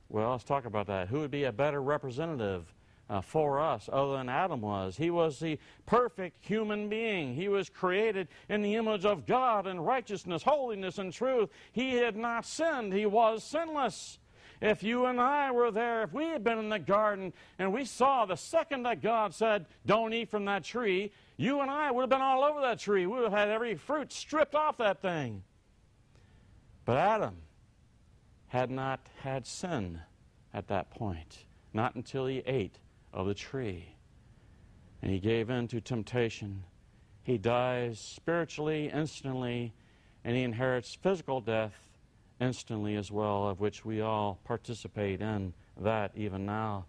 Well, 0.08 0.30
let's 0.30 0.44
talk 0.44 0.64
about 0.64 0.86
that. 0.86 1.08
Who 1.08 1.20
would 1.20 1.30
be 1.30 1.44
a 1.44 1.52
better 1.52 1.82
representative 1.82 2.72
uh, 3.10 3.20
for 3.20 3.60
us 3.60 3.88
other 3.92 4.12
than 4.12 4.28
Adam 4.28 4.60
was? 4.60 4.96
He 4.96 5.10
was 5.10 5.38
the 5.38 5.58
perfect 5.86 6.44
human 6.44 6.88
being. 6.88 7.34
He 7.34 7.48
was 7.48 7.68
created 7.68 8.28
in 8.48 8.62
the 8.62 8.74
image 8.76 9.04
of 9.04 9.26
God 9.26 9.66
in 9.66 9.80
righteousness, 9.80 10.42
holiness, 10.42 10.98
and 10.98 11.12
truth. 11.12 11.50
He 11.72 11.94
had 11.94 12.16
not 12.16 12.46
sinned, 12.46 12.92
he 12.92 13.06
was 13.06 13.44
sinless. 13.44 14.18
If 14.60 14.84
you 14.84 15.06
and 15.06 15.20
I 15.20 15.50
were 15.50 15.72
there, 15.72 16.04
if 16.04 16.12
we 16.12 16.26
had 16.26 16.44
been 16.44 16.58
in 16.58 16.68
the 16.68 16.78
garden 16.78 17.32
and 17.58 17.72
we 17.72 17.84
saw 17.84 18.24
the 18.24 18.36
second 18.36 18.84
that 18.84 19.02
God 19.02 19.34
said, 19.34 19.66
Don't 19.84 20.14
eat 20.14 20.30
from 20.30 20.44
that 20.44 20.62
tree, 20.62 21.10
you 21.36 21.60
and 21.60 21.70
I 21.70 21.90
would 21.90 22.02
have 22.02 22.10
been 22.10 22.20
all 22.20 22.44
over 22.44 22.60
that 22.60 22.78
tree. 22.78 23.04
We 23.06 23.14
would 23.14 23.24
have 23.24 23.32
had 23.32 23.48
every 23.48 23.74
fruit 23.74 24.12
stripped 24.12 24.54
off 24.54 24.76
that 24.76 25.02
thing. 25.02 25.42
But 26.84 26.96
Adam 26.96 27.38
had 28.46 28.70
not 28.70 29.00
had 29.22 29.46
sin 29.46 30.00
at 30.54 30.68
that 30.68 30.90
point, 30.90 31.44
not 31.72 31.96
until 31.96 32.26
he 32.26 32.38
ate 32.46 32.78
of 33.12 33.26
the 33.26 33.34
tree. 33.34 33.94
And 35.02 35.10
he 35.10 35.18
gave 35.18 35.50
in 35.50 35.68
to 35.68 35.80
temptation. 35.80 36.64
He 37.22 37.38
dies 37.38 37.98
spiritually, 37.98 38.90
instantly, 38.92 39.72
and 40.24 40.36
he 40.36 40.42
inherits 40.42 40.94
physical 40.94 41.40
death 41.40 41.74
instantly 42.40 42.96
as 42.96 43.10
well, 43.10 43.48
of 43.48 43.60
which 43.60 43.84
we 43.84 44.00
all 44.00 44.38
participate 44.44 45.20
in 45.20 45.54
that 45.80 46.12
even 46.16 46.44
now. 46.44 46.84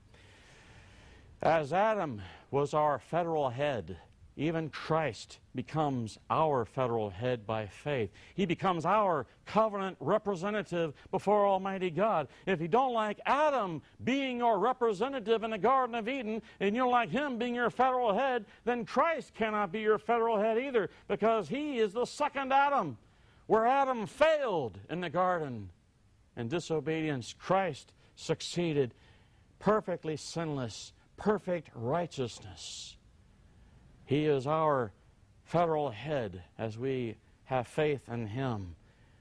As 1.42 1.74
Adam 1.74 2.22
was 2.52 2.74
our 2.74 3.00
federal 3.00 3.50
head, 3.50 3.98
even 4.36 4.70
Christ 4.70 5.40
becomes 5.54 6.18
our 6.30 6.66
federal 6.66 7.10
head 7.10 7.46
by 7.46 7.68
faith. 7.68 8.10
He 8.34 8.46
becomes 8.46 8.86
our 8.86 9.28
covenant 9.46 9.98
representative 10.00 10.94
before 11.12 11.46
Almighty 11.46 11.92
God. 11.92 12.28
If 12.48 12.60
you 12.60 12.68
don't 12.68 12.94
like 12.94 13.20
Adam 13.28 13.82
being 14.04 14.40
your 14.40 14.58
representative 14.58 15.44
in 15.44 15.52
the 15.52 15.58
Garden 15.58 15.96
of 15.96 16.10
Eden, 16.10 16.42
and 16.60 16.76
you 16.76 16.82
don't 16.82 16.92
like 16.92 17.10
him 17.10 17.38
being 17.38 17.54
your 17.54 17.70
federal 17.70 18.14
head, 18.14 18.46
then 18.66 18.86
Christ 18.86 19.36
cannot 19.36 19.72
be 19.72 19.82
your 19.82 20.00
federal 20.00 20.40
head 20.40 20.58
either, 20.58 20.90
because 21.08 21.48
he 21.48 21.78
is 21.78 21.94
the 21.94 22.06
second 22.06 22.52
Adam. 22.52 22.98
Where 23.46 23.68
Adam 23.68 24.08
failed 24.08 24.80
in 24.90 25.02
the 25.02 25.10
garden 25.10 25.70
in 26.36 26.48
disobedience, 26.48 27.36
Christ 27.38 27.94
succeeded 28.16 28.94
perfectly 29.60 30.18
sinless, 30.18 30.94
perfect 31.18 31.70
righteousness. 31.76 32.98
He 34.06 34.26
is 34.26 34.48
our 34.48 34.92
federal 35.44 35.90
head 35.90 36.44
as 36.58 36.78
we 36.78 37.16
have 37.46 37.68
faith 37.68 38.10
in 38.10 38.28
Him, 38.28 38.76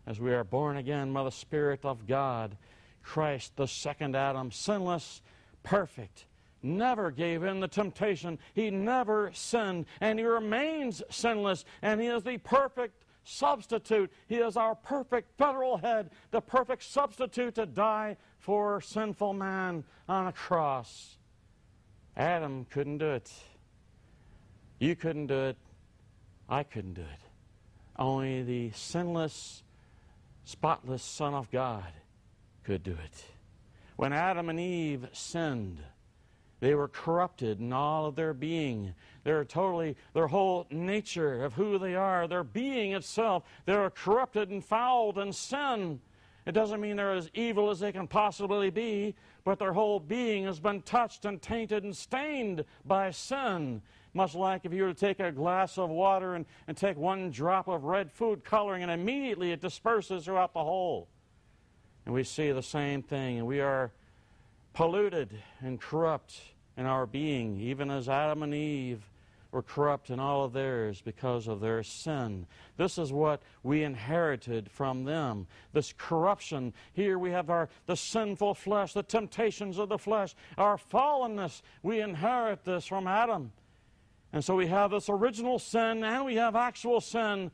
as 0.07 0.21
we 0.21 0.33
are 0.33 0.45
born 0.45 0.77
again 0.77 1.13
by 1.13 1.25
the 1.25 1.31
Spirit 1.31 1.85
of 1.85 2.07
God. 2.07 2.57
Christ, 3.03 3.57
the 3.57 3.67
second 3.67 4.17
Adam, 4.17 4.51
sinless, 4.51 5.23
perfect, 5.63 6.27
never 6.63 7.11
gave 7.11 7.43
in 7.43 7.61
the 7.61 7.69
temptation. 7.69 8.39
He 8.55 8.71
never 8.71 9.31
sinned, 9.35 9.87
and 10.01 10.19
He 10.19 10.25
remains 10.25 11.03
sinless, 11.11 11.65
and 11.83 12.01
He 12.01 12.07
is 12.07 12.23
the 12.23 12.39
perfect 12.39 13.05
substitute. 13.25 14.13
He 14.29 14.37
is 14.37 14.57
our 14.57 14.75
perfect 14.75 15.37
federal 15.39 15.77
head, 15.77 16.11
the 16.31 16.41
perfect 16.41 16.85
substitute 16.85 17.57
to 17.57 17.67
die 17.67 18.17
for 18.39 18.81
sinful 18.81 19.33
man 19.33 19.85
on 20.09 20.27
a 20.27 20.33
cross. 20.33 21.19
Adam 22.17 22.65
couldn't 22.67 22.99
do 22.99 23.11
it. 23.11 23.33
You 24.83 24.97
couldn't 24.97 25.29
do 25.29 25.45
it. 25.45 25.57
I 26.49 26.65
couldn't 26.65 26.95
do 26.95 27.03
it. 27.03 27.21
Only 27.97 28.43
the 28.43 28.73
sinless, 28.73 29.63
spotless 30.45 31.05
Son 31.05 31.35
of 31.35 31.49
God 31.53 31.87
could 32.65 32.83
do 32.83 32.91
it. 32.91 33.25
When 33.95 34.13
Adam 34.13 34.49
and 34.49 34.59
Eve 34.59 35.07
sinned, 35.13 35.79
they 36.59 36.75
were 36.75 36.89
corrupted 36.89 37.61
in 37.61 37.73
all 37.73 38.07
of 38.07 38.17
their 38.17 38.35
being. 38.35 38.93
They're 39.23 39.45
totally, 39.45 39.97
their 40.15 40.27
whole 40.27 40.67
nature 40.69 41.45
of 41.45 41.53
who 41.53 41.79
they 41.79 41.95
are, 41.95 42.27
their 42.27 42.43
being 42.43 42.93
itself, 42.93 43.45
they're 43.67 43.89
corrupted 43.89 44.51
and 44.51 44.65
fouled 44.65 45.17
in 45.17 45.33
sin. 45.33 46.01
It 46.45 46.53
doesn't 46.53 46.81
mean 46.81 46.97
they're 46.97 47.13
as 47.13 47.31
evil 47.35 47.71
as 47.71 47.79
they 47.79 47.93
can 47.93 48.09
possibly 48.09 48.71
be, 48.71 49.15
but 49.45 49.59
their 49.59 49.73
whole 49.73 50.01
being 50.01 50.45
has 50.45 50.59
been 50.59 50.83
touched 50.83 51.25
and 51.25 51.41
tainted 51.41 51.85
and 51.85 51.97
stained 51.97 52.65
by 52.85 53.11
sin. 53.13 53.81
Much 54.15 54.35
like 54.35 54.65
if 54.65 54.73
you 54.73 54.83
were 54.83 54.93
to 54.93 54.99
take 54.99 55.21
a 55.21 55.31
glass 55.33 55.79
of 55.79 55.89
water 55.89 56.35
and, 56.35 56.45
and 56.67 56.77
take 56.77 56.97
one 56.97 57.31
drop 57.31 57.69
of 57.69 57.85
red 57.85 58.11
food 58.11 58.45
coloring, 58.45 58.83
and 58.83 58.91
immediately 58.91 59.53
it 59.53 59.61
disperses 59.61 60.25
throughout 60.25 60.53
the 60.53 60.63
whole. 60.63 61.09
And 62.05 62.15
we 62.15 62.25
see 62.25 62.51
the 62.51 62.63
same 62.63 63.03
thing, 63.03 63.39
and 63.39 63.47
we 63.47 63.61
are 63.61 63.93
polluted 64.75 65.31
and 65.61 65.81
corrupt 65.81 66.41
in 66.77 66.87
our 66.87 67.07
being, 67.07 67.61
even 67.61 67.91
as 67.91 68.09
Adam 68.09 68.43
and 68.43 68.53
Eve 68.53 69.03
were 69.53 69.63
corrupt 69.63 70.09
in 70.11 70.19
all 70.19 70.45
of 70.45 70.55
theirs 70.55 71.03
because 71.03 71.47
of 71.47 71.61
their 71.61 71.83
sin. 71.83 72.47
This 72.79 72.97
is 72.97 73.13
what 73.13 73.43
we 73.63 73.85
inherited 73.85 74.71
from 74.71 75.05
them. 75.05 75.47
This 75.75 75.95
corruption. 75.97 76.73
Here 76.95 77.19
we 77.19 77.31
have 77.31 77.51
our 77.51 77.69
the 77.87 77.97
sinful 77.97 78.55
flesh, 78.55 78.95
the 78.95 79.03
temptations 79.03 79.79
of 79.79 79.91
the 79.91 79.99
flesh, 79.99 80.35
our 80.57 80.79
fallenness. 80.79 81.61
We 81.83 82.01
inherit 82.01 82.65
this 82.65 82.87
from 82.87 83.07
Adam. 83.07 83.53
And 84.33 84.43
so 84.43 84.57
we 84.57 84.67
have 84.69 84.91
this 84.91 85.11
original 85.11 85.59
sin 85.59 86.03
and 86.03 86.25
we 86.25 86.37
have 86.37 86.57
actual 86.57 87.03
sin 87.03 87.51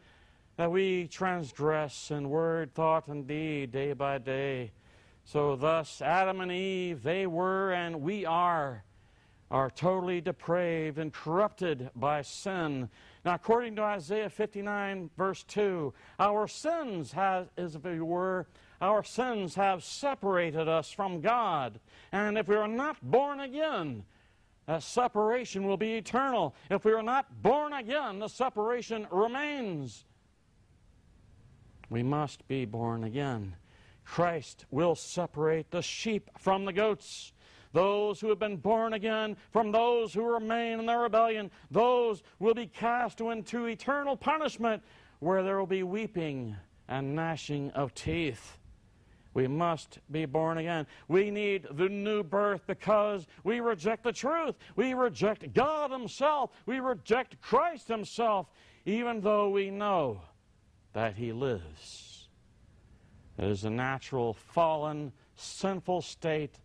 that 0.56 0.70
we 0.70 1.08
transgress 1.08 2.12
in 2.12 2.30
word, 2.30 2.74
thought, 2.74 3.08
and 3.08 3.26
deed 3.26 3.72
day 3.72 3.92
by 3.92 4.18
day. 4.18 4.70
So 5.24 5.56
thus 5.56 6.00
Adam 6.00 6.40
and 6.40 6.52
Eve, 6.52 7.02
they 7.02 7.26
were 7.26 7.72
and 7.72 8.00
we 8.00 8.24
are 8.24 8.84
are 9.50 9.70
totally 9.70 10.20
depraved 10.20 10.98
and 10.98 11.12
corrupted 11.12 11.90
by 11.96 12.22
sin. 12.22 12.88
Now, 13.24 13.34
according 13.34 13.76
to 13.76 13.82
Isaiah 13.82 14.28
59, 14.28 15.10
verse 15.16 15.42
2, 15.44 15.92
our 16.18 16.46
sins 16.46 17.12
have, 17.12 17.48
as 17.56 17.74
if 17.74 17.86
it 17.86 18.02
were, 18.02 18.46
our 18.80 19.02
sins 19.02 19.54
have 19.54 19.82
separated 19.82 20.68
us 20.68 20.90
from 20.90 21.20
God. 21.20 21.80
And 22.12 22.36
if 22.36 22.48
we 22.48 22.56
are 22.56 22.68
not 22.68 22.96
born 23.02 23.40
again, 23.40 24.04
that 24.66 24.82
separation 24.82 25.66
will 25.66 25.78
be 25.78 25.94
eternal. 25.94 26.54
If 26.70 26.84
we 26.84 26.92
are 26.92 27.02
not 27.02 27.42
born 27.42 27.72
again, 27.72 28.18
the 28.18 28.28
separation 28.28 29.06
remains. 29.10 30.04
We 31.88 32.02
must 32.02 32.46
be 32.48 32.66
born 32.66 33.04
again. 33.04 33.56
Christ 34.04 34.66
will 34.70 34.94
separate 34.94 35.70
the 35.70 35.82
sheep 35.82 36.30
from 36.38 36.66
the 36.66 36.72
goats 36.72 37.32
those 37.72 38.20
who 38.20 38.28
have 38.28 38.38
been 38.38 38.56
born 38.56 38.94
again 38.94 39.36
from 39.50 39.72
those 39.72 40.12
who 40.12 40.22
remain 40.22 40.80
in 40.80 40.86
their 40.86 41.00
rebellion. 41.00 41.50
Those 41.70 42.22
will 42.38 42.54
be 42.54 42.66
cast 42.66 43.20
into 43.20 43.66
eternal 43.66 44.16
punishment 44.16 44.82
where 45.20 45.42
there 45.42 45.58
will 45.58 45.66
be 45.66 45.82
weeping 45.82 46.56
and 46.88 47.14
gnashing 47.14 47.70
of 47.72 47.94
teeth. 47.94 48.58
We 49.34 49.46
must 49.46 49.98
be 50.10 50.24
born 50.24 50.58
again. 50.58 50.86
We 51.06 51.30
need 51.30 51.66
the 51.70 51.88
new 51.88 52.22
birth 52.22 52.62
because 52.66 53.26
we 53.44 53.60
reject 53.60 54.02
the 54.02 54.12
truth. 54.12 54.56
We 54.74 54.94
reject 54.94 55.52
God 55.52 55.90
Himself. 55.90 56.50
We 56.66 56.80
reject 56.80 57.40
Christ 57.40 57.88
Himself, 57.88 58.50
even 58.84 59.20
though 59.20 59.50
we 59.50 59.70
know 59.70 60.22
that 60.94 61.14
He 61.14 61.32
lives. 61.32 62.28
It 63.36 63.44
is 63.44 63.64
a 63.64 63.70
natural, 63.70 64.32
fallen, 64.32 65.12
sinful 65.36 66.02
state 66.02 66.58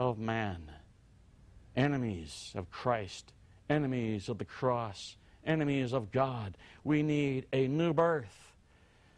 of 0.00 0.18
man, 0.18 0.62
enemies 1.76 2.52
of 2.56 2.70
Christ, 2.70 3.34
enemies 3.68 4.30
of 4.30 4.38
the 4.38 4.46
cross, 4.46 5.16
enemies 5.44 5.92
of 5.92 6.10
God. 6.10 6.56
We 6.84 7.02
need 7.02 7.44
a 7.52 7.68
new 7.68 7.92
birth. 7.92 8.54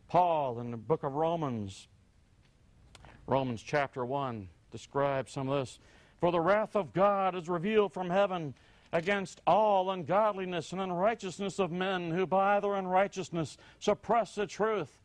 Paul 0.08 0.58
in 0.58 0.72
the 0.72 0.76
book 0.76 1.04
of 1.04 1.14
Romans 1.14 1.86
Romans 3.28 3.62
chapter 3.62 4.04
1 4.04 4.48
describes 4.72 5.30
some 5.30 5.48
of 5.48 5.60
this. 5.60 5.78
For 6.20 6.32
the 6.32 6.40
wrath 6.40 6.74
of 6.74 6.92
God 6.92 7.36
is 7.36 7.48
revealed 7.48 7.92
from 7.92 8.10
heaven 8.10 8.52
against 8.92 9.40
all 9.46 9.92
ungodliness 9.92 10.72
and 10.72 10.80
unrighteousness 10.80 11.60
of 11.60 11.70
men 11.70 12.10
who 12.10 12.26
by 12.26 12.58
their 12.58 12.74
unrighteousness 12.74 13.56
suppress 13.78 14.34
the 14.34 14.48
truth. 14.48 14.98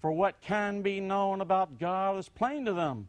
For 0.00 0.12
what 0.12 0.40
can 0.40 0.82
be 0.82 1.00
known 1.00 1.40
about 1.40 1.80
God 1.80 2.16
is 2.16 2.28
plain 2.28 2.64
to 2.66 2.72
them, 2.72 3.08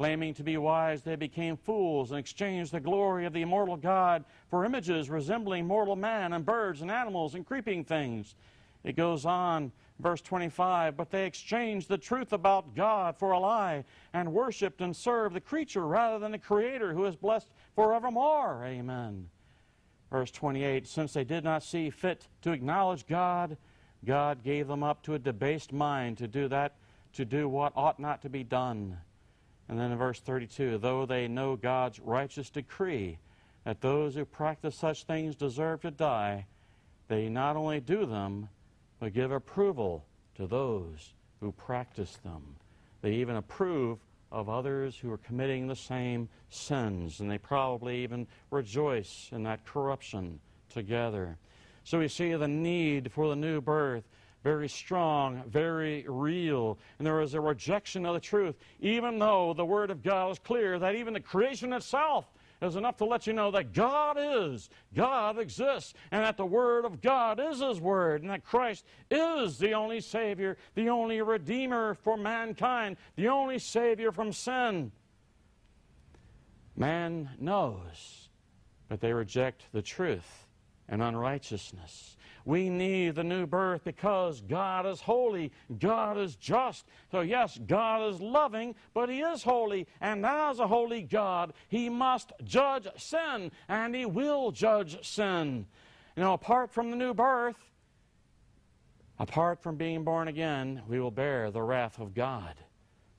Claiming 0.00 0.32
to 0.32 0.42
be 0.42 0.56
wise, 0.56 1.02
they 1.02 1.14
became 1.14 1.58
fools 1.58 2.10
and 2.10 2.18
exchanged 2.18 2.72
the 2.72 2.80
glory 2.80 3.26
of 3.26 3.34
the 3.34 3.42
immortal 3.42 3.76
God 3.76 4.24
for 4.48 4.64
images 4.64 5.10
resembling 5.10 5.66
mortal 5.66 5.94
man 5.94 6.32
and 6.32 6.42
birds 6.42 6.80
and 6.80 6.90
animals 6.90 7.34
and 7.34 7.44
creeping 7.44 7.84
things. 7.84 8.34
It 8.82 8.96
goes 8.96 9.26
on, 9.26 9.72
verse 9.98 10.22
25, 10.22 10.96
but 10.96 11.10
they 11.10 11.26
exchanged 11.26 11.90
the 11.90 11.98
truth 11.98 12.32
about 12.32 12.74
God 12.74 13.18
for 13.18 13.32
a 13.32 13.38
lie 13.38 13.84
and 14.14 14.32
worshiped 14.32 14.80
and 14.80 14.96
served 14.96 15.34
the 15.34 15.40
creature 15.42 15.86
rather 15.86 16.18
than 16.18 16.32
the 16.32 16.38
Creator 16.38 16.94
who 16.94 17.04
is 17.04 17.14
blessed 17.14 17.50
forevermore. 17.74 18.64
Amen. 18.64 19.28
Verse 20.10 20.30
28, 20.30 20.88
since 20.88 21.12
they 21.12 21.24
did 21.24 21.44
not 21.44 21.62
see 21.62 21.90
fit 21.90 22.26
to 22.40 22.52
acknowledge 22.52 23.06
God, 23.06 23.58
God 24.06 24.42
gave 24.42 24.66
them 24.66 24.82
up 24.82 25.02
to 25.02 25.12
a 25.12 25.18
debased 25.18 25.74
mind 25.74 26.16
to 26.16 26.26
do 26.26 26.48
that, 26.48 26.76
to 27.12 27.26
do 27.26 27.50
what 27.50 27.74
ought 27.76 28.00
not 28.00 28.22
to 28.22 28.30
be 28.30 28.42
done. 28.42 28.96
And 29.70 29.78
then 29.78 29.92
in 29.92 29.98
verse 29.98 30.18
32, 30.18 30.78
though 30.78 31.06
they 31.06 31.28
know 31.28 31.54
God's 31.54 32.00
righteous 32.00 32.50
decree 32.50 33.18
that 33.62 33.80
those 33.80 34.16
who 34.16 34.24
practice 34.24 34.74
such 34.74 35.04
things 35.04 35.36
deserve 35.36 35.82
to 35.82 35.92
die, 35.92 36.46
they 37.06 37.28
not 37.28 37.54
only 37.54 37.78
do 37.78 38.04
them, 38.04 38.48
but 38.98 39.14
give 39.14 39.30
approval 39.30 40.04
to 40.34 40.48
those 40.48 41.12
who 41.38 41.52
practice 41.52 42.18
them. 42.24 42.56
They 43.00 43.12
even 43.12 43.36
approve 43.36 44.00
of 44.32 44.48
others 44.48 44.96
who 44.96 45.12
are 45.12 45.18
committing 45.18 45.68
the 45.68 45.76
same 45.76 46.28
sins, 46.48 47.20
and 47.20 47.30
they 47.30 47.38
probably 47.38 48.02
even 48.02 48.26
rejoice 48.50 49.28
in 49.30 49.44
that 49.44 49.64
corruption 49.64 50.40
together. 50.68 51.38
So 51.84 52.00
we 52.00 52.08
see 52.08 52.34
the 52.34 52.48
need 52.48 53.12
for 53.12 53.28
the 53.28 53.36
new 53.36 53.60
birth 53.60 54.02
very 54.42 54.68
strong, 54.68 55.42
very 55.48 56.04
real. 56.08 56.78
And 56.98 57.06
there 57.06 57.20
is 57.20 57.34
a 57.34 57.40
rejection 57.40 58.06
of 58.06 58.14
the 58.14 58.20
truth, 58.20 58.56
even 58.80 59.18
though 59.18 59.52
the 59.54 59.64
Word 59.64 59.90
of 59.90 60.02
God 60.02 60.32
is 60.32 60.38
clear 60.38 60.78
that 60.78 60.94
even 60.94 61.12
the 61.14 61.20
creation 61.20 61.72
itself 61.72 62.26
is 62.62 62.76
enough 62.76 62.96
to 62.98 63.04
let 63.04 63.26
you 63.26 63.32
know 63.32 63.50
that 63.50 63.72
God 63.72 64.16
is, 64.18 64.68
God 64.94 65.38
exists, 65.38 65.94
and 66.10 66.22
that 66.24 66.36
the 66.36 66.44
Word 66.44 66.84
of 66.84 67.00
God 67.00 67.40
is 67.40 67.60
His 67.60 67.80
Word, 67.80 68.22
and 68.22 68.30
that 68.30 68.44
Christ 68.44 68.84
is 69.10 69.58
the 69.58 69.72
only 69.72 70.00
Savior, 70.00 70.56
the 70.74 70.88
only 70.88 71.22
Redeemer 71.22 71.94
for 71.94 72.16
mankind, 72.16 72.96
the 73.16 73.28
only 73.28 73.58
Savior 73.58 74.12
from 74.12 74.32
sin. 74.32 74.92
Man 76.76 77.30
knows, 77.38 78.28
but 78.88 79.00
they 79.00 79.12
reject 79.12 79.66
the 79.72 79.82
truth 79.82 80.46
and 80.88 81.02
unrighteousness. 81.02 82.16
We 82.44 82.70
need 82.70 83.14
the 83.14 83.24
new 83.24 83.46
birth 83.46 83.84
because 83.84 84.40
God 84.40 84.86
is 84.86 85.00
holy, 85.00 85.52
God 85.78 86.18
is 86.18 86.36
just. 86.36 86.86
So, 87.10 87.20
yes, 87.20 87.58
God 87.66 88.12
is 88.12 88.20
loving, 88.20 88.74
but 88.94 89.08
He 89.08 89.20
is 89.20 89.42
holy. 89.42 89.86
And 90.00 90.24
as 90.24 90.58
a 90.58 90.66
holy 90.66 91.02
God, 91.02 91.52
He 91.68 91.88
must 91.88 92.32
judge 92.44 92.88
sin, 92.96 93.50
and 93.68 93.94
He 93.94 94.06
will 94.06 94.52
judge 94.52 95.04
sin. 95.06 95.66
You 96.16 96.22
know, 96.22 96.32
apart 96.32 96.70
from 96.70 96.90
the 96.90 96.96
new 96.96 97.14
birth, 97.14 97.56
apart 99.18 99.62
from 99.62 99.76
being 99.76 100.04
born 100.04 100.28
again, 100.28 100.82
we 100.88 100.98
will 100.98 101.10
bear 101.10 101.50
the 101.50 101.62
wrath 101.62 101.98
of 101.98 102.14
God. 102.14 102.54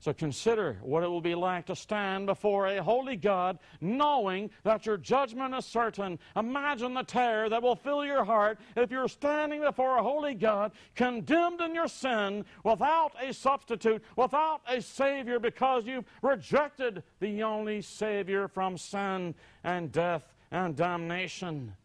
So 0.02 0.12
consider 0.12 0.78
what 0.82 1.04
it 1.04 1.06
will 1.06 1.20
be 1.20 1.36
like 1.36 1.66
to 1.66 1.76
stand 1.76 2.26
before 2.26 2.66
a 2.66 2.82
holy 2.82 3.14
God 3.14 3.60
knowing 3.80 4.50
that 4.64 4.84
your 4.84 4.96
judgment 4.96 5.54
is 5.54 5.64
certain. 5.64 6.18
Imagine 6.34 6.92
the 6.92 7.04
terror 7.04 7.48
that 7.48 7.62
will 7.62 7.76
fill 7.76 8.04
your 8.04 8.24
heart 8.24 8.58
if 8.74 8.90
you're 8.90 9.06
standing 9.06 9.60
before 9.60 9.98
a 9.98 10.02
holy 10.02 10.34
God 10.34 10.72
condemned 10.96 11.60
in 11.60 11.72
your 11.72 11.86
sin 11.86 12.44
without 12.64 13.12
a 13.22 13.32
substitute, 13.32 14.02
without 14.16 14.62
a 14.66 14.82
Savior 14.82 15.38
because 15.38 15.86
you've 15.86 16.06
rejected 16.20 17.04
the 17.20 17.44
only 17.44 17.80
Savior 17.80 18.48
from 18.48 18.76
sin 18.76 19.36
and 19.62 19.92
death 19.92 20.34
and 20.50 20.74
damnation. 20.74 21.76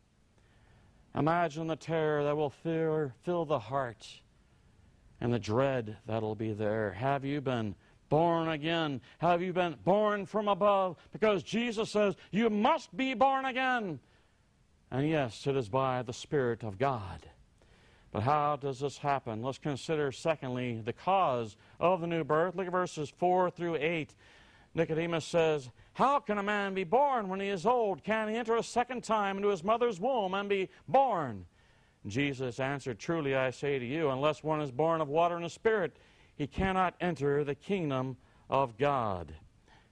Imagine 1.14 1.68
the 1.68 1.76
terror 1.76 2.24
that 2.24 2.36
will 2.36 2.50
fill, 2.50 3.12
fill 3.24 3.46
the 3.46 3.60
heart 3.60 4.08
and 5.22 5.32
the 5.32 5.38
dread 5.38 5.98
that'll 6.08 6.34
be 6.34 6.54
there. 6.54 6.94
Have 6.94 7.24
you 7.24 7.42
been 7.42 7.76
born 8.10 8.50
again? 8.50 9.02
Have 9.20 9.42
you 9.42 9.54
been 9.54 9.76
born 9.84 10.26
from 10.26 10.48
above? 10.48 10.98
Because 11.12 11.44
Jesus 11.44 11.90
says 11.90 12.16
you 12.32 12.50
must 12.50 12.96
be 12.96 13.14
born 13.14 13.46
again. 13.46 14.00
And 14.92 15.10
yes, 15.10 15.46
it 15.48 15.56
is 15.56 15.70
by 15.70 16.02
the 16.04 16.14
Spirit 16.14 16.64
of 16.64 16.78
God. 16.78 17.28
But 18.12 18.24
how 18.24 18.56
does 18.56 18.80
this 18.80 18.98
happen? 18.98 19.44
Let's 19.44 19.58
consider, 19.58 20.12
secondly, 20.12 20.82
the 20.84 20.94
cause 20.94 21.58
of 21.80 22.02
the 22.02 22.08
new 22.08 22.24
birth. 22.24 22.56
Look 22.56 22.68
at 22.68 22.72
verses 22.72 23.10
4 23.18 23.52
through 23.52 23.76
8. 23.76 24.16
Nicodemus 24.74 25.26
says, 25.26 25.70
How 25.94 26.20
can 26.20 26.38
a 26.38 26.44
man 26.44 26.74
be 26.74 26.84
born 26.84 27.28
when 27.28 27.40
he 27.40 27.50
is 27.50 27.66
old? 27.66 28.04
Can 28.04 28.30
he 28.30 28.36
enter 28.36 28.56
a 28.56 28.64
second 28.64 29.04
time 29.04 29.38
into 29.38 29.50
his 29.50 29.64
mother's 29.64 30.00
womb 30.00 30.34
and 30.34 30.48
be 30.48 30.70
born? 30.88 31.46
Jesus 32.06 32.60
answered, 32.60 33.00
Truly 33.00 33.36
I 33.36 33.50
say 33.50 33.80
to 33.80 33.86
you, 33.86 34.10
unless 34.10 34.44
one 34.44 34.62
is 34.62 34.72
born 34.72 35.02
of 35.02 35.10
water 35.10 35.36
and 35.36 35.44
the 35.44 35.50
Spirit, 35.50 35.98
he 36.38 36.48
cannot 36.48 36.96
enter 37.02 37.44
the 37.44 37.56
kingdom 37.56 38.18
of 38.50 38.78
God. 38.78 39.34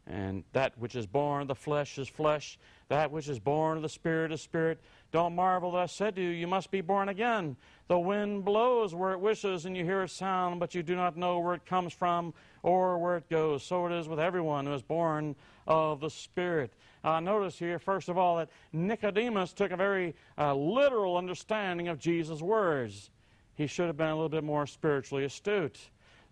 And 0.08 0.44
that 0.54 0.78
which 0.78 0.96
is 0.96 1.08
born 1.08 1.42
of 1.42 1.48
the 1.48 1.56
flesh 1.56 1.98
is 1.98 2.08
flesh, 2.08 2.60
that 2.90 3.10
which 3.10 3.28
is 3.28 3.40
born 3.40 3.78
of 3.78 3.82
the 3.82 3.90
Spirit 3.90 4.32
is 4.32 4.42
spirit. 4.42 4.80
Don't 5.12 5.34
marvel 5.34 5.72
that 5.72 5.80
I 5.80 5.86
said 5.88 6.16
to 6.16 6.22
you, 6.22 6.30
You 6.30 6.46
must 6.46 6.70
be 6.70 6.82
born 6.82 7.10
again. 7.10 7.56
The 7.88 7.98
wind 7.98 8.46
blows 8.46 8.94
where 8.94 9.14
it 9.14 9.20
wishes, 9.20 9.66
and 9.66 9.76
you 9.76 9.84
hear 9.84 10.04
its 10.04 10.14
sound, 10.14 10.60
but 10.60 10.76
you 10.76 10.84
do 10.84 10.96
not 10.96 11.18
know 11.18 11.40
where 11.40 11.56
it 11.56 11.66
comes 11.66 11.92
from 11.92 12.36
or 12.62 13.00
where 13.00 13.18
it 13.18 13.28
goes. 13.30 13.64
So 13.64 13.88
it 13.88 13.94
is 13.94 14.08
with 14.08 14.20
everyone 14.20 14.68
who 14.68 14.74
is 14.74 14.84
born 14.84 15.36
of 15.66 16.02
the 16.02 16.10
Spirit. 16.12 16.72
Uh, 17.04 17.20
notice 17.20 17.58
here, 17.58 17.80
first 17.80 18.08
of 18.08 18.18
all, 18.18 18.38
that 18.38 18.50
Nicodemus 18.74 19.54
took 19.54 19.72
a 19.72 19.78
very 19.78 20.16
uh, 20.38 20.54
literal 20.54 21.18
understanding 21.18 21.88
of 21.88 21.98
Jesus' 21.98 22.42
words. 22.42 23.10
He 23.56 23.66
should 23.66 23.88
have 23.88 23.98
been 23.98 24.10
a 24.10 24.16
little 24.16 24.30
bit 24.30 24.44
more 24.44 24.68
spiritually 24.68 25.24
astute. 25.24 25.80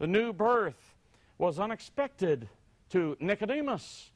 The 0.04 0.08
new 0.08 0.34
birth 0.34 0.98
was 1.38 1.62
unexpected 1.62 2.50
to 2.90 3.16
Nicodemus. 3.22 4.12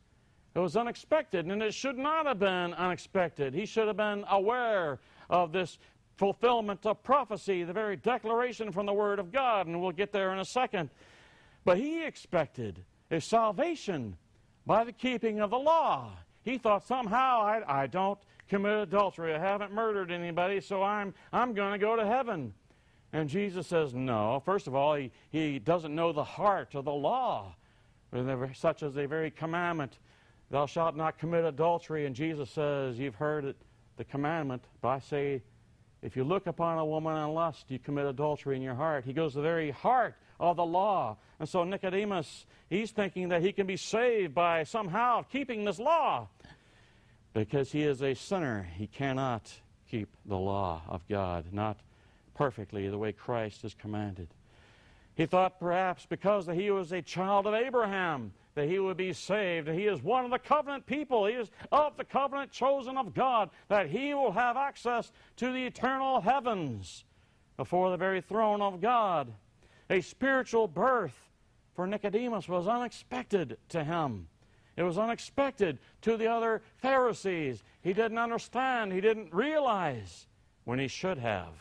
It 0.54 0.60
was 0.60 0.76
unexpected, 0.76 1.45
and 1.45 1.63
it 1.63 1.73
should 1.73 1.97
not 1.97 2.26
have 2.26 2.39
been 2.39 2.73
unexpected. 2.73 3.54
He 3.54 3.65
should 3.65 3.88
have 3.88 3.95
been 3.95 4.26
aware 4.30 5.00
of 5.30 5.54
this 5.54 5.80
fulfillment 6.17 6.86
of 6.86 7.02
prophecy, 7.04 7.63
the 7.63 7.71
very 7.71 7.95
declaration 7.95 8.69
from 8.69 8.86
the 8.86 8.91
Word 8.91 9.17
of 9.17 9.32
God, 9.32 9.67
and 9.67 9.82
we'll 9.82 9.93
get 9.93 10.12
there 10.12 10.34
in 10.34 10.39
a 10.39 10.45
second. 10.45 10.89
But 11.63 11.78
he 11.78 12.04
expected 12.04 12.84
a 13.10 13.21
salvation 13.21 14.17
by 14.65 14.84
the 14.84 14.91
keeping 14.91 15.39
of 15.39 15.52
the 15.52 15.58
law. 15.58 16.12
He 16.43 16.58
thought 16.58 16.86
somehow 16.86 17.39
I, 17.43 17.84
I 17.84 17.88
don't 17.88 18.19
commit 18.50 18.78
adultery, 18.78 19.34
I 19.34 19.39
haven't 19.39 19.71
murdered 19.71 20.12
anybody, 20.12 20.60
so 20.60 20.84
I'm, 20.84 21.13
I'm 21.32 21.54
going 21.54 21.71
to 21.71 21.80
go 21.80 21.95
to 21.95 22.06
heaven. 22.06 22.54
And 23.13 23.30
Jesus 23.30 23.67
says, 23.67 23.93
no. 23.93 24.41
First 24.43 24.67
of 24.67 24.76
all, 24.76 24.96
he, 24.96 25.12
he 25.30 25.60
doesn't 25.60 25.96
know 25.96 26.12
the 26.12 26.24
heart 26.24 26.76
of 26.76 26.86
the 26.86 26.93
law, 26.93 27.56
such 28.54 28.84
as 28.84 28.98
a 28.98 29.06
very 29.06 29.32
commandment, 29.32 29.98
thou 30.52 30.65
shalt 30.65 30.96
not 30.96 31.17
commit 31.17 31.46
adultery. 31.46 32.06
And 32.06 32.15
Jesus 32.15 32.50
says, 32.50 33.00
you've 33.00 33.15
heard 33.15 33.46
it, 33.46 33.58
the 33.98 34.04
commandment, 34.04 34.63
but 34.82 34.89
I 34.89 35.00
say, 35.00 35.41
if 36.02 36.15
you 36.15 36.24
look 36.24 36.46
upon 36.48 36.78
a 36.78 36.86
woman 36.86 37.17
in 37.17 37.34
lust, 37.34 37.65
you 37.70 37.80
commit 37.80 38.06
adultery 38.06 38.56
in 38.56 38.62
your 38.62 38.76
heart. 38.76 39.04
He 39.04 39.13
goes 39.13 39.32
to 39.32 39.38
the 39.38 39.43
very 39.43 39.72
heart 39.72 40.15
of 40.39 40.56
the 40.56 40.65
law. 40.65 41.17
And 41.39 41.50
so 41.50 41.63
Nicodemus, 41.63 42.46
he's 42.70 42.91
thinking 42.91 43.30
that 43.30 43.41
he 43.41 43.52
can 43.52 43.65
be 43.65 43.78
saved 43.78 44.36
by 44.36 44.63
somehow 44.63 45.24
keeping 45.24 45.65
this 45.65 45.80
law. 45.80 46.28
Because 47.34 47.72
he 47.72 47.82
is 47.82 48.04
a 48.04 48.13
sinner, 48.13 48.67
he 48.78 48.86
cannot 48.86 49.52
keep 49.89 50.10
the 50.26 50.38
law 50.38 50.84
of 50.88 51.08
God, 51.08 51.46
not 51.52 51.78
perfectly 52.38 52.88
the 52.88 52.97
way 52.97 53.12
Christ 53.12 53.63
has 53.63 53.73
commanded. 53.73 54.28
He 55.15 55.26
thought 55.26 55.60
perhaps 55.60 56.06
because 56.06 56.45
he 56.45 56.69
was 56.69 56.91
a 56.91 57.02
child 57.02 57.47
of 57.47 57.56
Abraham 57.56 58.32
that 58.54 58.69
he 58.69 58.78
would 58.78 58.97
be 58.97 59.13
saved. 59.13 59.67
He 59.67 59.86
is 59.86 60.04
one 60.04 60.23
of 60.23 60.32
the 60.32 60.39
covenant 60.39 60.86
people. 60.86 61.26
He 61.26 61.34
is 61.34 61.50
of 61.71 61.97
the 61.97 62.04
covenant 62.04 62.52
chosen 62.52 62.97
of 62.97 63.15
God, 63.15 63.50
that 63.67 63.89
he 63.89 64.13
will 64.13 64.32
have 64.32 64.56
access 64.56 65.12
to 65.38 65.52
the 65.52 65.65
eternal 65.65 66.21
heavens 66.21 67.04
before 67.58 67.89
the 67.89 67.97
very 67.97 68.21
throne 68.21 68.62
of 68.62 68.80
God. 68.80 69.34
A 69.89 70.02
spiritual 70.02 70.67
birth 70.67 71.17
for 71.76 71.88
Nicodemus 71.88 72.47
was 72.47 72.67
unexpected 72.67 73.58
to 73.69 73.84
him. 73.84 74.28
It 74.76 74.84
was 74.84 75.00
unexpected 75.00 75.80
to 76.02 76.17
the 76.17 76.28
other 76.28 76.62
Pharisees. 76.78 77.63
He 77.82 77.93
didn't 77.93 78.19
understand, 78.19 78.93
he 78.93 79.02
didn't 79.02 79.34
realize 79.34 80.28
when 80.65 80.78
he 80.78 80.88
should 80.88 81.17
have, 81.17 81.54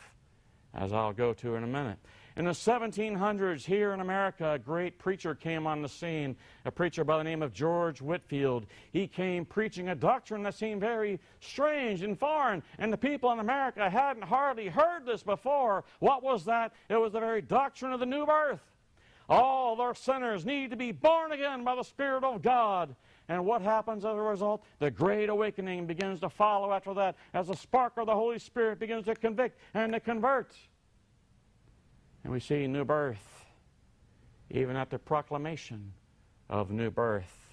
as 0.76 0.92
I'll 0.92 1.12
go 1.12 1.32
to 1.34 1.56
in 1.56 1.64
a 1.64 1.66
minute. 1.66 1.98
In 2.36 2.44
the 2.44 2.50
1700s, 2.50 3.64
here 3.64 3.94
in 3.94 4.00
America, 4.00 4.52
a 4.52 4.58
great 4.58 4.98
preacher 4.98 5.34
came 5.34 5.66
on 5.66 5.80
the 5.80 5.88
scene, 5.88 6.36
a 6.66 6.70
preacher 6.70 7.02
by 7.02 7.16
the 7.16 7.24
name 7.24 7.42
of 7.42 7.54
George 7.54 8.02
Whitefield. 8.02 8.66
He 8.92 9.06
came 9.06 9.46
preaching 9.46 9.88
a 9.88 9.94
doctrine 9.94 10.42
that 10.42 10.54
seemed 10.54 10.82
very 10.82 11.18
strange 11.40 12.02
and 12.02 12.18
foreign, 12.18 12.62
and 12.78 12.92
the 12.92 12.98
people 12.98 13.32
in 13.32 13.38
America 13.38 13.88
hadn't 13.88 14.24
hardly 14.24 14.68
heard 14.68 15.06
this 15.06 15.22
before. 15.22 15.84
What 16.00 16.22
was 16.22 16.44
that? 16.44 16.74
It 16.90 17.00
was 17.00 17.12
the 17.12 17.20
very 17.20 17.40
doctrine 17.40 17.92
of 17.92 18.00
the 18.00 18.06
new 18.06 18.26
birth. 18.26 18.60
All 19.30 19.74
their 19.74 19.94
sinners 19.94 20.44
need 20.44 20.70
to 20.70 20.76
be 20.76 20.92
born 20.92 21.32
again 21.32 21.64
by 21.64 21.74
the 21.74 21.82
Spirit 21.82 22.22
of 22.22 22.42
God. 22.42 22.94
And 23.28 23.44
what 23.44 23.60
happens 23.60 24.04
as 24.04 24.16
a 24.16 24.22
result? 24.22 24.64
The 24.78 24.90
great 24.90 25.28
awakening 25.28 25.86
begins 25.86 26.20
to 26.20 26.28
follow 26.28 26.72
after 26.72 26.94
that 26.94 27.16
as 27.34 27.48
the 27.48 27.56
spark 27.56 27.94
of 27.96 28.06
the 28.06 28.14
Holy 28.14 28.38
Spirit 28.38 28.78
begins 28.78 29.06
to 29.06 29.14
convict 29.14 29.58
and 29.74 29.92
to 29.92 30.00
convert. 30.00 30.52
And 32.22 32.32
we 32.32 32.40
see 32.40 32.66
new 32.66 32.84
birth, 32.84 33.44
even 34.50 34.76
at 34.76 34.90
the 34.90 34.98
proclamation 34.98 35.92
of 36.48 36.70
new 36.70 36.90
birth. 36.90 37.46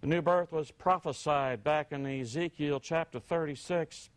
The 0.00 0.06
new 0.06 0.22
birth 0.22 0.52
was 0.52 0.70
prophesied 0.70 1.64
back 1.64 1.92
in 1.92 2.06
Ezekiel 2.06 2.80
chapter 2.80 3.18
36. 3.18 4.10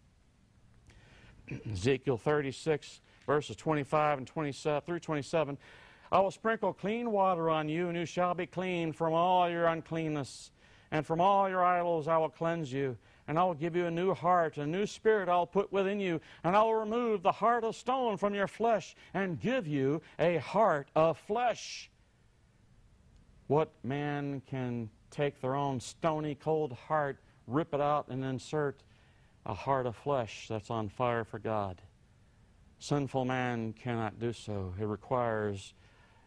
Ezekiel 1.72 2.18
36, 2.18 3.02
verses 3.26 3.56
25 3.56 4.20
and 4.20 4.28
27 4.28 4.82
through 4.86 5.00
27. 5.00 5.58
I 6.12 6.20
will 6.20 6.32
sprinkle 6.32 6.74
clean 6.74 7.12
water 7.12 7.50
on 7.50 7.68
you, 7.70 7.88
and 7.88 7.98
you 7.98 8.06
shall 8.06 8.34
be 8.34 8.46
clean 8.46 8.94
from 8.94 9.14
all 9.14 9.50
your 9.50 9.68
uncleanness. 9.68 10.52
And 10.92 11.06
from 11.06 11.22
all 11.22 11.50
your 11.50 11.64
idols 11.64 12.08
I 12.08 12.18
will 12.18 12.30
cleanse 12.30 12.72
you 12.72 12.98
and 13.28 13.40
I 13.40 13.44
will 13.46 13.54
give 13.54 13.78
you 13.78 13.86
a 13.86 13.92
new 13.92 14.14
heart, 14.14 14.58
a 14.58 14.66
new 14.66 14.86
spirit 14.86 15.30
I'll 15.30 15.46
put 15.46 15.72
within 15.72 16.02
you, 16.02 16.20
and 16.44 16.54
I 16.54 16.64
will 16.64 16.76
remove 16.76 17.24
the 17.24 17.32
heart 17.32 17.64
of 17.64 17.78
stone 17.78 18.18
from 18.18 18.34
your 18.34 18.48
flesh 18.48 18.94
and 19.14 19.40
give 19.40 19.66
you 19.68 20.02
a 20.20 20.38
heart 20.40 20.90
of 20.96 21.18
flesh. 21.18 21.90
What 23.48 23.72
man 23.84 24.42
can 24.48 24.90
take 25.12 25.40
their 25.40 25.56
own 25.56 25.80
stony, 25.80 26.36
cold 26.36 26.74
heart, 26.74 27.20
rip 27.48 27.74
it 27.74 27.80
out, 27.82 28.08
and 28.10 28.26
insert 28.26 28.84
a 29.46 29.54
heart 29.54 29.86
of 29.86 29.96
flesh 29.96 30.48
that's 30.50 30.70
on 30.70 30.90
fire 30.90 31.24
for 31.24 31.40
God? 31.40 31.82
Sinful 32.80 33.26
man 33.26 33.74
cannot 33.74 34.20
do 34.20 34.34
so. 34.34 34.74
It 34.80 34.86
requires 34.86 35.74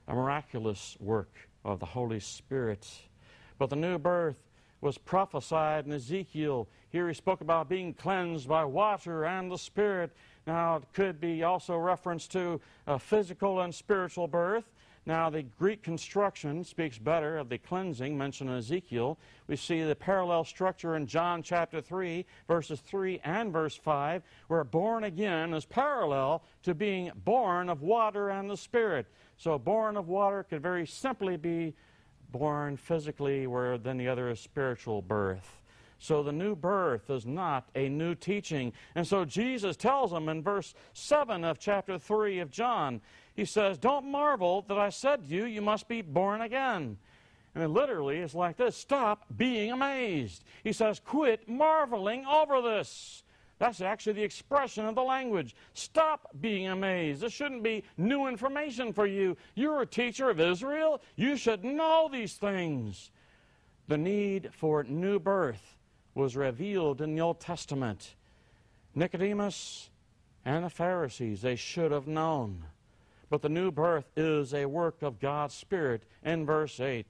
a 0.07 0.14
miraculous 0.14 0.96
work 1.00 1.35
of 1.64 1.81
the 1.81 1.87
Holy 1.87 2.20
Spirit. 2.20 2.90
But 3.59 3.70
the 3.70 3.77
new 3.77 3.98
birth 3.98 4.37
was 4.85 4.99
prophesied 4.99 5.87
in 5.87 5.92
Ezekiel. 5.92 6.68
Here 6.90 7.09
he 7.09 7.14
spoke 7.14 7.40
about 7.40 7.70
being 7.70 7.94
cleansed 7.94 8.47
by 8.47 8.66
water 8.66 9.25
and 9.25 9.51
the 9.51 9.57
Spirit. 9.57 10.14
Now, 10.47 10.77
it 10.77 10.85
could 10.92 11.18
be 11.18 11.42
also 11.42 11.75
reference 11.79 12.29
to 12.29 12.61
a 12.87 12.99
physical 12.99 13.62
and 13.62 13.75
spiritual 13.75 14.29
birth. 14.29 14.70
Now, 15.07 15.31
the 15.31 15.42
Greek 15.42 15.83
construction 15.83 16.64
speaks 16.64 16.99
better 16.99 17.38
of 17.38 17.49
the 17.49 17.57
cleansing 17.57 18.16
mentioned 18.16 18.51
in 18.51 18.57
Ezekiel. 18.57 19.18
We 19.47 19.57
see 19.57 19.83
the 19.83 19.97
parallel 19.97 20.44
structure 20.44 20.97
in 20.97 21.07
John 21.07 21.42
chapter 21.42 21.81
3, 21.81 22.27
verses 22.47 22.81
3 22.81 23.20
and 23.25 23.53
verse 23.53 23.77
5, 23.77 24.23
where 24.49 24.64
born 24.64 25.05
again 25.05 25.55
is 25.55 25.64
parallel 25.64 26.42
to 26.62 26.75
being 26.75 27.11
born 27.25 27.70
of 27.70 27.81
water 27.81 28.29
and 28.29 28.51
the 28.51 28.57
Spirit. 28.57 29.07
So, 29.38 29.59
born 29.59 29.97
of 29.97 30.09
water 30.09 30.42
could 30.42 30.62
very 30.62 30.87
simply 30.87 31.38
be 31.38 31.75
born 32.35 32.77
physically, 32.77 33.47
where 33.47 33.79
then 33.79 33.97
the 33.97 34.09
other 34.09 34.29
is 34.29 34.40
spiritual 34.40 35.01
birth. 35.01 35.62
So 35.99 36.23
the 36.23 36.33
new 36.33 36.57
birth 36.57 37.09
is 37.09 37.25
not 37.25 37.68
a 37.77 37.88
new 37.88 38.14
teaching. 38.16 38.73
And 38.97 39.07
so 39.07 39.25
Jesus 39.25 39.77
tells 39.77 40.11
them 40.11 40.29
in 40.29 40.42
verse 40.42 40.75
7 40.92 41.44
of 41.44 41.61
chapter 41.61 41.97
3 41.97 42.40
of 42.40 42.51
John, 42.51 43.01
he 43.35 43.44
says, 43.44 43.79
Don't 43.79 44.11
marvel 44.11 44.64
that 44.68 44.79
I 44.79 44.90
said 44.90 45.23
to 45.23 45.35
you, 45.35 45.44
you 45.44 45.62
must 45.62 45.87
be 45.87 46.03
born 46.03 46.40
again. 46.40 46.99
And 47.55 47.62
it 47.62 47.68
literally, 47.68 48.18
it's 48.18 48.35
like 48.35 48.57
this 48.57 48.77
stop 48.77 49.27
being 49.37 49.70
amazed. 49.70 50.44
He 50.64 50.73
says, 50.73 51.01
Quit 51.01 51.49
marveling 51.49 52.27
over 52.27 52.61
this. 52.61 53.23
That's 53.59 53.81
actually 53.81 54.14
the 54.14 54.23
expression 54.23 54.85
of 54.87 54.95
the 54.95 55.03
language. 55.03 55.55
Stop 55.75 56.29
being 56.40 56.69
amazed. 56.69 57.21
This 57.21 57.33
shouldn't 57.33 57.62
be 57.62 57.85
new 57.97 58.27
information 58.27 58.93
for 58.93 59.07
you. 59.07 59.37
You're 59.55 59.83
a 59.83 59.87
teacher 59.87 60.29
of 60.29 60.40
Israel. 60.40 61.01
You 61.17 61.37
should 61.37 61.64
know 61.64 62.09
these 62.11 62.35
things. 62.35 63.11
The 63.87 63.99
need 63.99 64.51
for 64.53 64.83
new 64.85 65.19
birth 65.19 65.77
was 66.14 66.37
revealed 66.37 67.01
in 67.01 67.14
the 67.14 67.21
Old 67.21 67.40
Testament. 67.40 68.14
Nicodemus 68.95 69.90
and 70.45 70.64
the 70.64 70.71
Pharisees, 70.71 71.43
they 71.43 71.57
should 71.57 71.93
have 71.93 72.07
known. 72.07 72.64
But 73.31 73.43
the 73.43 73.49
new 73.49 73.71
birth 73.71 74.11
is 74.17 74.55
a 74.55 74.67
work 74.67 75.03
of 75.03 75.21
God's 75.21 75.55
Spirit 75.55 76.05
in 76.23 76.47
verse 76.47 76.79
8. 76.81 77.07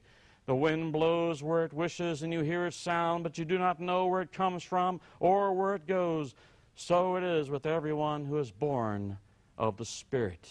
The 0.47 0.55
wind 0.55 0.93
blows 0.93 1.43
where 1.43 1.65
it 1.65 1.73
wishes, 1.73 2.23
and 2.23 2.33
you 2.33 2.41
hear 2.41 2.67
its 2.67 2.77
sound, 2.77 3.25
but 3.25 3.39
you 3.39 3.45
do 3.45 3.59
not 3.59 3.81
know 3.81 4.07
where 4.07 4.21
it 4.21 4.33
comes 4.33 4.63
from 4.63 5.01
or 5.19 5.55
where 5.55 5.75
it 5.75 5.87
goes. 5.87 6.35
So 6.75 7.17
it 7.17 7.25
is 7.25 7.49
with 7.49 7.67
everyone 7.67 8.27
who 8.27 8.39
is 8.39 8.51
born 8.51 9.17
of 9.57 9.77
the 9.77 9.85
Spirit. 9.87 10.51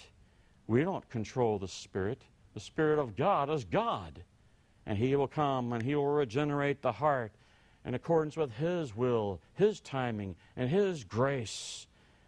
We 0.67 0.83
don't 0.83 1.07
control 1.09 1.59
the 1.59 1.67
Spirit. 1.67 2.23
The 2.53 2.59
Spirit 2.59 2.97
of 2.97 3.15
God 3.15 3.49
is 3.49 3.65
God. 3.65 4.23
And 4.85 4.97
He 4.97 5.15
will 5.15 5.27
come 5.27 5.73
and 5.73 5.83
He 5.83 5.95
will 5.95 6.07
regenerate 6.07 6.81
the 6.81 6.91
heart 6.91 7.31
in 7.85 7.93
accordance 7.93 8.35
with 8.35 8.51
His 8.53 8.95
will, 8.95 9.39
His 9.53 9.79
timing, 9.79 10.35
and 10.55 10.69
His 10.69 11.03
grace. 11.03 11.85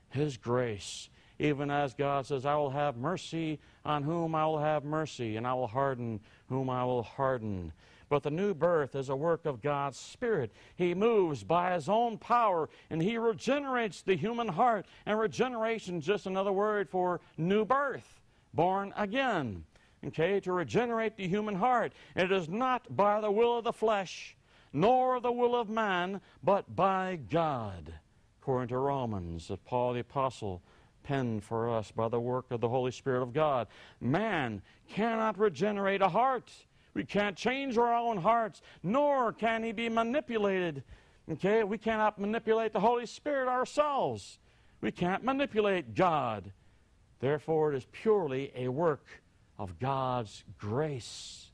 His 0.09 0.37
grace. 0.37 1.09
Even 1.39 1.69
as 1.69 1.93
God 1.93 2.25
says, 2.25 2.45
I 2.45 2.55
will 2.55 2.69
have 2.69 2.95
mercy 2.95 3.59
on 3.83 4.03
whom 4.03 4.35
I 4.35 4.45
will 4.45 4.59
have 4.59 4.85
mercy, 4.85 5.35
and 5.35 5.45
I 5.45 5.53
will 5.53 5.67
harden 5.67 6.21
whom 6.49 6.69
I 6.69 6.83
will 6.85 7.03
harden. 7.03 7.71
But 8.07 8.23
the 8.23 8.31
new 8.31 8.53
birth 8.53 8.95
is 8.95 9.09
a 9.09 9.15
work 9.15 9.45
of 9.45 9.61
God's 9.61 9.97
Spirit. 9.97 10.51
He 10.75 10.93
moves 10.93 11.43
by 11.43 11.73
His 11.73 11.89
own 11.89 12.17
power 12.17 12.69
and 12.89 13.01
He 13.01 13.17
regenerates 13.17 14.01
the 14.01 14.15
human 14.15 14.47
heart. 14.47 14.85
And 15.05 15.19
regeneration 15.19 15.97
is 15.99 16.05
just 16.05 16.27
another 16.27 16.51
word 16.51 16.89
for 16.89 17.19
new 17.37 17.65
birth, 17.65 18.21
born 18.53 18.93
again. 18.95 19.63
Okay, 20.05 20.39
to 20.41 20.51
regenerate 20.51 21.17
the 21.17 21.27
human 21.27 21.55
heart. 21.55 21.93
It 22.15 22.31
is 22.31 22.47
not 22.47 22.95
by 22.95 23.21
the 23.21 23.31
will 23.31 23.57
of 23.57 23.63
the 23.63 23.73
flesh, 23.73 24.35
nor 24.71 25.19
the 25.19 25.31
will 25.31 25.55
of 25.55 25.67
man, 25.67 26.21
but 26.43 26.75
by 26.75 27.17
God. 27.31 27.91
According 28.39 28.67
to 28.67 28.77
Romans, 28.77 29.49
Paul 29.65 29.93
the 29.93 30.01
Apostle 30.01 30.61
penned 31.05 31.43
for 31.43 31.69
us 31.69 31.91
by 31.91 32.09
the 32.09 32.19
work 32.19 32.47
of 32.49 32.59
the 32.59 32.67
Holy 32.67 32.91
Spirit 32.91 33.21
of 33.21 33.31
God. 33.31 33.67
Man 34.01 34.61
cannot 34.89 35.37
regenerate 35.37 36.01
a 36.01 36.09
heart. 36.09 36.51
We 36.93 37.03
can't 37.03 37.37
change 37.37 37.77
our 37.77 37.95
own 37.95 38.17
hearts, 38.17 38.61
nor 38.81 39.31
can 39.31 39.63
he 39.63 39.71
be 39.71 39.87
manipulated. 39.87 40.83
Okay? 41.31 41.63
We 41.63 41.77
cannot 41.77 42.19
manipulate 42.19 42.73
the 42.73 42.79
Holy 42.79 43.05
Spirit 43.05 43.47
ourselves. 43.47 44.39
We 44.81 44.91
can't 44.91 45.23
manipulate 45.23 45.93
God. 45.95 46.51
Therefore, 47.19 47.73
it 47.73 47.77
is 47.77 47.85
purely 47.91 48.51
a 48.55 48.67
work 48.67 49.05
of 49.59 49.79
God's 49.79 50.43
grace. 50.57 51.51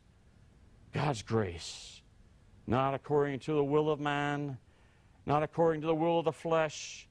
God's 0.93 1.21
grace. 1.21 2.01
Not 2.67 2.93
according 2.93 3.39
to 3.41 3.53
the 3.53 3.63
will 3.63 3.89
of 3.89 3.99
man, 3.99 4.57
not 5.25 5.43
according 5.43 5.81
to 5.81 5.87
the 5.87 5.95
will 5.95 6.19
of 6.19 6.25
the 6.25 6.31
flesh, 6.31 7.07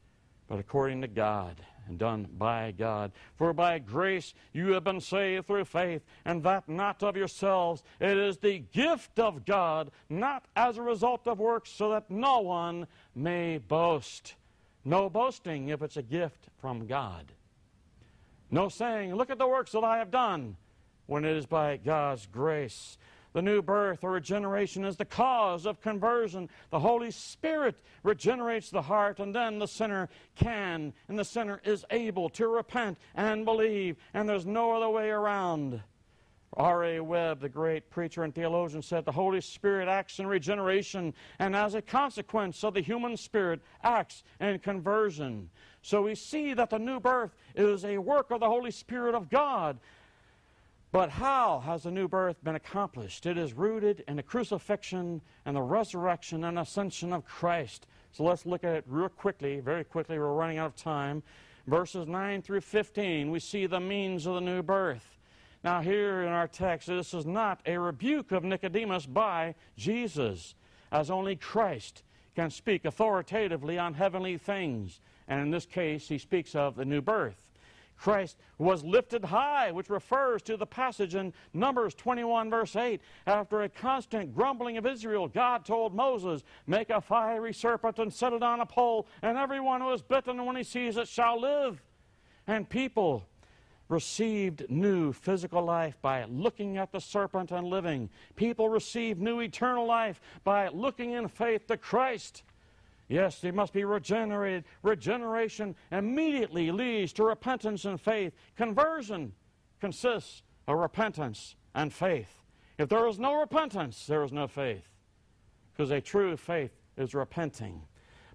but 0.49 0.59
according 0.59 1.03
to 1.03 1.09
God 1.09 1.61
and 1.91 1.99
done 1.99 2.29
by 2.39 2.71
God. 2.71 3.13
For 3.37 3.53
by 3.53 3.79
grace 3.79 4.33
you 4.53 4.73
have 4.73 4.85
been 4.85 5.01
saved 5.01 5.47
through 5.47 5.67
faith, 5.67 6.03
and 6.25 6.43
that 6.45 6.69
not 6.69 7.03
of 7.03 7.17
yourselves. 7.17 7.83
It 8.01 8.17
is 8.17 8.39
the 8.39 8.61
gift 8.73 9.19
of 9.19 9.45
God, 9.45 9.91
not 10.09 10.47
as 10.57 10.79
a 10.79 10.83
result 10.83 11.27
of 11.27 11.39
works, 11.39 11.71
so 11.71 11.91
that 11.91 12.11
no 12.11 12.41
one 12.41 12.87
may 13.15 13.59
boast. 13.59 14.37
No 14.85 15.11
boasting 15.11 15.69
if 15.69 15.83
it's 15.83 15.99
a 15.99 16.03
gift 16.03 16.49
from 16.61 16.87
God. 16.87 17.33
No 18.51 18.69
saying, 18.69 19.15
Look 19.15 19.31
at 19.31 19.39
the 19.39 19.49
works 19.49 19.73
that 19.73 19.85
I 19.85 19.99
have 19.99 20.11
done, 20.11 20.57
when 21.07 21.25
it 21.25 21.37
is 21.37 21.47
by 21.47 21.77
God's 21.77 22.27
grace. 22.27 22.97
The 23.33 23.43
new 23.43 23.63
birth 23.63 24.03
or 24.03 24.11
regeneration 24.11 24.85
is 24.85 24.97
the 24.97 25.05
cause 25.05 25.67
of 25.67 25.81
conversion. 25.81 26.49
The 26.71 26.81
Holy 26.81 27.11
Spirit 27.11 27.77
regenerates 28.03 28.71
the 28.71 28.83
heart, 28.83 29.21
and 29.21 29.35
then 29.35 29.59
the 29.59 29.69
sinner 29.69 30.09
can, 30.35 30.93
and 31.09 31.19
the 31.19 31.25
sinner 31.25 31.61
is 31.65 31.85
able 31.91 32.29
to 32.31 32.49
repent 32.49 32.99
and 33.15 33.45
believe, 33.45 33.97
and 34.15 34.29
there's 34.29 34.47
no 34.47 34.73
other 34.73 34.91
way 34.91 35.11
around. 35.11 35.81
R.A. 36.55 36.99
Webb, 36.99 37.41
the 37.41 37.49
great 37.49 37.91
preacher 37.91 38.25
and 38.25 38.35
theologian, 38.35 38.83
said 38.83 39.05
the 39.05 39.13
Holy 39.13 39.41
Spirit 39.41 39.87
acts 39.87 40.19
in 40.19 40.27
regeneration, 40.27 41.15
and 41.39 41.55
as 41.55 41.75
a 41.75 41.83
consequence 41.83 42.65
of 42.65 42.75
the 42.75 42.81
human 42.81 43.17
spirit, 43.17 43.61
acts 43.85 44.25
in 44.41 44.59
conversion. 44.59 45.49
So 45.83 46.03
we 46.03 46.17
see 46.17 46.53
that 46.55 46.71
the 46.71 46.79
new 46.79 46.99
birth 46.99 47.37
is 47.55 47.85
a 47.85 47.99
work 47.99 48.33
of 48.33 48.41
the 48.41 48.49
Holy 48.49 48.73
Spirit 48.73 49.15
of 49.15 49.31
God. 49.31 49.79
But 50.93 51.11
how 51.11 51.61
has 51.61 51.85
the 51.85 51.91
new 51.93 52.09
birth 52.09 52.43
been 52.43 52.57
accomplished? 52.57 53.25
It 53.25 53.39
is 53.39 53.53
rooted 53.53 54.03
in 54.09 54.17
the 54.17 54.25
crucifixion 54.25 55.21
and 55.47 55.55
the 55.55 55.63
resurrection 55.63 56.43
and 56.45 56.59
ascension 56.59 57.13
of 57.13 57.25
Christ. 57.25 57.87
So 58.11 58.25
let's 58.25 58.45
look 58.45 58.65
at 58.65 58.75
it 58.75 58.85
real 58.89 59.09
quickly, 59.09 59.61
very 59.61 59.85
quickly. 59.85 60.19
We're 60.19 60.33
running 60.33 60.59
out 60.59 60.67
of 60.67 60.77
time. 60.77 61.23
Verses 61.69 62.09
9 62.09 62.43
through 62.43 62.63
15, 62.63 63.31
we 63.31 63.39
see 63.39 63.67
the 63.67 63.79
means 63.79 64.27
of 64.27 64.35
the 64.35 64.41
new 64.41 64.63
birth. 64.63 65.19
Now, 65.63 65.81
here 65.81 66.23
in 66.23 66.29
our 66.29 66.49
text, 66.49 66.89
this 66.89 67.15
is 67.15 67.27
not 67.27 67.61
a 67.67 67.79
rebuke 67.79 68.33
of 68.33 68.43
Nicodemus 68.43 69.07
by 69.07 69.55
Jesus, 69.77 70.57
as 70.91 71.11
only 71.11 71.37
Christ 71.37 72.03
can 72.35 72.51
speak 72.51 72.85
authoritatively 72.85 73.79
on 73.79 73.95
heavenly 73.95 74.39
things. 74.39 75.01
And 75.29 75.41
in 75.41 75.51
this 75.51 75.67
case, 75.67 76.09
he 76.09 76.19
speaks 76.19 76.57
of 76.57 76.75
the 76.75 76.85
new 76.85 77.01
birth. 77.01 77.50
Christ 78.01 78.39
was 78.57 78.83
lifted 78.83 79.27
high, 79.27 79.71
which 79.73 79.91
refers 79.91 80.41
to 80.43 80.57
the 80.57 80.67
passage 80.67 81.15
in 81.15 81.35
Numbers 81.53 81.95
21, 81.95 82.49
verse 82.49 82.75
8. 82.75 82.99
After 83.27 83.61
a 83.61 83.69
constant 83.69 84.35
grumbling 84.35 84.79
of 84.79 84.87
Israel, 84.87 85.29
God 85.29 85.67
told 85.67 85.95
Moses, 85.95 86.43
Make 86.67 86.89
a 86.89 87.03
fiery 87.03 87.53
serpent 87.53 87.99
and 87.99 88.13
set 88.13 88.33
it 88.33 88.43
on 88.43 88.61
a 88.61 88.67
pole, 88.67 89.07
and 89.21 89.37
everyone 89.37 89.83
who 89.83 89.93
is 89.93 90.01
bitten 90.01 90.45
when 90.47 90.57
he 90.57 90.63
sees 90.63 90.97
it 90.97 91.09
shall 91.09 91.39
live. 91.39 91.83
And 92.47 92.67
people 92.67 93.29
received 93.91 94.65
new 94.71 95.13
physical 95.13 95.63
life 95.63 95.99
by 96.01 96.25
looking 96.25 96.79
at 96.79 96.93
the 96.93 97.01
serpent 97.01 97.51
and 97.51 97.67
living. 97.67 98.09
People 98.35 98.71
received 98.71 99.21
new 99.21 99.41
eternal 99.41 99.87
life 99.87 100.23
by 100.43 100.69
looking 100.69 101.13
in 101.13 101.29
faith 101.29 101.67
to 101.67 101.77
Christ. 101.77 102.45
Yes, 103.11 103.41
they 103.41 103.51
must 103.51 103.73
be 103.73 103.83
regenerated. 103.83 104.65
Regeneration 104.85 105.75
immediately 105.91 106.71
leads 106.71 107.13
to 107.15 107.25
repentance 107.25 107.85
and 107.85 108.01
faith. 108.01 108.33
Conversion 108.57 109.33
consists 109.81 110.45
of 110.69 110.79
repentance 110.79 111.57
and 111.75 111.93
faith. 111.93 112.45
If 112.79 112.89
there 112.89 113.09
is 113.09 113.19
no 113.19 113.41
repentance, 113.41 114.07
there 114.07 114.23
is 114.23 114.31
no 114.31 114.47
faith. 114.47 114.89
Because 115.73 115.91
a 115.91 116.01
true 116.01 116.37
faith 116.37 116.71
is 116.97 117.13
repenting. 117.13 117.83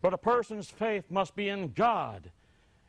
But 0.01 0.13
a 0.13 0.17
person's 0.17 0.69
faith 0.69 1.05
must 1.09 1.38
be 1.38 1.47
in 1.47 1.69
God. 1.69 2.29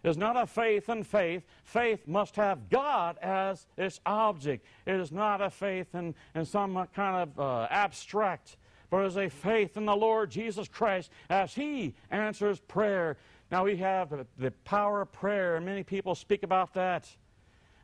It 0.03 0.11
is 0.11 0.17
not 0.17 0.37
a 0.37 0.47
faith 0.47 0.89
in 0.89 1.05
faith. 1.05 1.45
Faith 1.63 2.09
must 2.09 2.35
have 2.35 2.69
God 2.69 3.17
as 3.23 3.69
its 3.77 4.01
object. 4.05 4.67
It 4.87 4.97
is 4.97 5.13
not 5.13 5.41
a 5.41 5.51
faith 5.51 5.95
in, 5.95 6.17
in 6.35 6.45
some 6.45 6.75
kind 6.95 7.29
of 7.29 7.39
uh, 7.39 7.69
abstract 7.71 8.57
but 8.91 9.05
as 9.05 9.17
a 9.17 9.29
faith 9.29 9.77
in 9.77 9.85
the 9.85 9.97
Lord 9.97 10.31
Jesus 10.31 10.69
Christ 10.69 11.11
as 11.29 11.55
He 11.55 11.95
answers 12.11 12.61
prayer. 12.61 13.17
Now 13.51 13.65
we 13.65 13.77
have 13.77 14.27
the 14.39 14.51
power 14.65 15.03
of 15.03 15.13
prayer, 15.13 15.57
and 15.57 15.65
many 15.65 15.83
people 15.83 16.15
speak 16.15 16.43
about 16.43 16.75
that, 16.75 17.09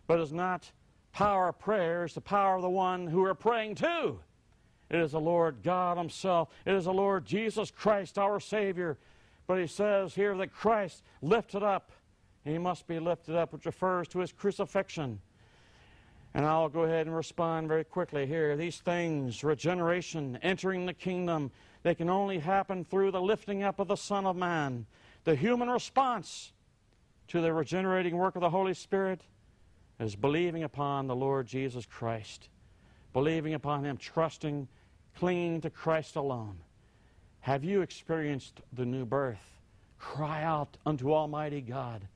but 0.06 0.20
it's 0.20 0.32
not 0.32 0.70
power 1.12 1.48
of 1.48 1.58
prayer, 1.58 2.04
it's 2.04 2.14
the 2.14 2.20
power 2.20 2.56
of 2.56 2.62
the 2.62 2.70
one 2.70 3.06
who 3.06 3.22
we're 3.22 3.34
praying 3.34 3.76
to. 3.76 4.18
It 4.90 5.00
is 5.00 5.12
the 5.12 5.20
Lord 5.20 5.62
God 5.62 5.96
Himself. 5.96 6.50
It 6.66 6.74
is 6.74 6.84
the 6.84 6.92
Lord 6.92 7.24
Jesus 7.24 7.70
Christ, 7.70 8.18
our 8.18 8.38
Savior. 8.40 8.98
But 9.46 9.58
He 9.58 9.66
says 9.66 10.14
here 10.14 10.36
that 10.36 10.52
Christ 10.52 11.02
lifted 11.22 11.62
up, 11.62 11.92
He 12.44 12.58
must 12.58 12.86
be 12.86 12.98
lifted 12.98 13.34
up, 13.34 13.52
which 13.52 13.64
refers 13.64 14.06
to 14.08 14.18
His 14.18 14.32
crucifixion. 14.32 15.20
And 16.34 16.46
I'll 16.46 16.68
go 16.68 16.82
ahead 16.82 17.06
and 17.06 17.14
respond 17.14 17.68
very 17.68 17.84
quickly 17.84 18.26
here. 18.26 18.56
These 18.56 18.78
things, 18.78 19.44
regeneration, 19.44 20.38
entering 20.42 20.86
the 20.86 20.94
kingdom, 20.94 21.50
they 21.82 21.94
can 21.94 22.08
only 22.08 22.38
happen 22.38 22.84
through 22.84 23.10
the 23.10 23.20
lifting 23.20 23.62
up 23.62 23.78
of 23.78 23.88
the 23.88 23.96
Son 23.96 24.24
of 24.24 24.36
Man. 24.36 24.86
The 25.24 25.34
human 25.34 25.68
response 25.68 26.52
to 27.28 27.40
the 27.40 27.52
regenerating 27.52 28.16
work 28.16 28.34
of 28.34 28.40
the 28.40 28.50
Holy 28.50 28.72
Spirit 28.72 29.20
is 30.00 30.16
believing 30.16 30.62
upon 30.62 31.06
the 31.06 31.14
Lord 31.14 31.46
Jesus 31.46 31.84
Christ, 31.84 32.48
believing 33.12 33.52
upon 33.52 33.84
Him, 33.84 33.98
trusting, 33.98 34.68
clinging 35.18 35.60
to 35.60 35.70
Christ 35.70 36.16
alone. 36.16 36.58
Have 37.40 37.62
you 37.62 37.82
experienced 37.82 38.62
the 38.72 38.86
new 38.86 39.04
birth? 39.04 39.60
Cry 39.98 40.42
out 40.42 40.78
unto 40.86 41.12
Almighty 41.12 41.60
God 41.60 42.08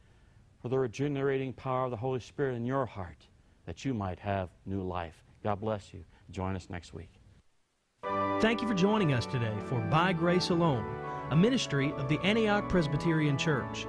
for 0.63 0.69
the 0.69 0.79
regenerating 0.79 1.53
power 1.53 1.85
of 1.85 1.91
the 1.91 1.97
Holy 1.97 2.21
Spirit 2.21 2.57
in 2.57 2.65
your 2.65 2.87
heart 2.87 3.27
that 3.67 3.85
you 3.85 3.93
might 3.93 4.19
have 4.19 4.49
new 4.65 4.83
life. 4.83 5.23
God 5.43 5.61
bless 5.61 5.93
you. 5.93 6.05
Join 6.31 6.57
us 6.57 6.71
next 6.71 6.95
week. 6.95 7.11
Thank 8.41 8.63
you 8.63 8.69
for 8.69 8.75
joining 8.75 9.13
us 9.13 9.27
today 9.27 9.55
for 9.67 9.81
By 9.81 10.13
Grace 10.13 10.51
Alone, 10.51 10.85
a 11.31 11.37
ministry 11.37 11.93
of 11.97 12.09
the 12.09 12.19
Antioch 12.21 12.69
Presbyterian 12.69 13.37
Church, 13.37 13.87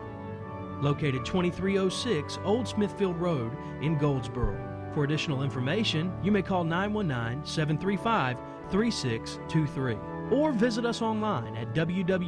located 0.82 1.26
2306 1.26 2.40
Old 2.44 2.68
Smithfield 2.68 3.18
Road 3.18 3.56
in 3.82 3.98
Goldsboro. 3.98 4.58
For 4.94 5.04
additional 5.04 5.44
information, 5.44 6.12
you 6.24 6.32
may 6.32 6.42
call 6.42 6.64
919 6.64 7.46
735 7.46 8.38
3623 8.72 9.98
or 10.32 10.52
visit 10.52 10.86
us 10.86 11.02
online 11.02 11.56
at 11.56 11.74
www.antiochpca 11.74 12.28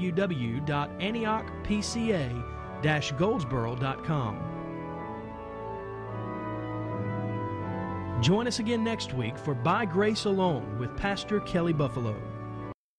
Join 8.21 8.47
us 8.47 8.59
again 8.59 8.83
next 8.83 9.13
week 9.13 9.37
for 9.37 9.55
By 9.55 9.85
Grace 9.85 10.25
Alone 10.25 10.77
with 10.77 10.95
Pastor 10.97 11.39
Kelley 11.39 11.71
Buffaloe. 11.71 12.28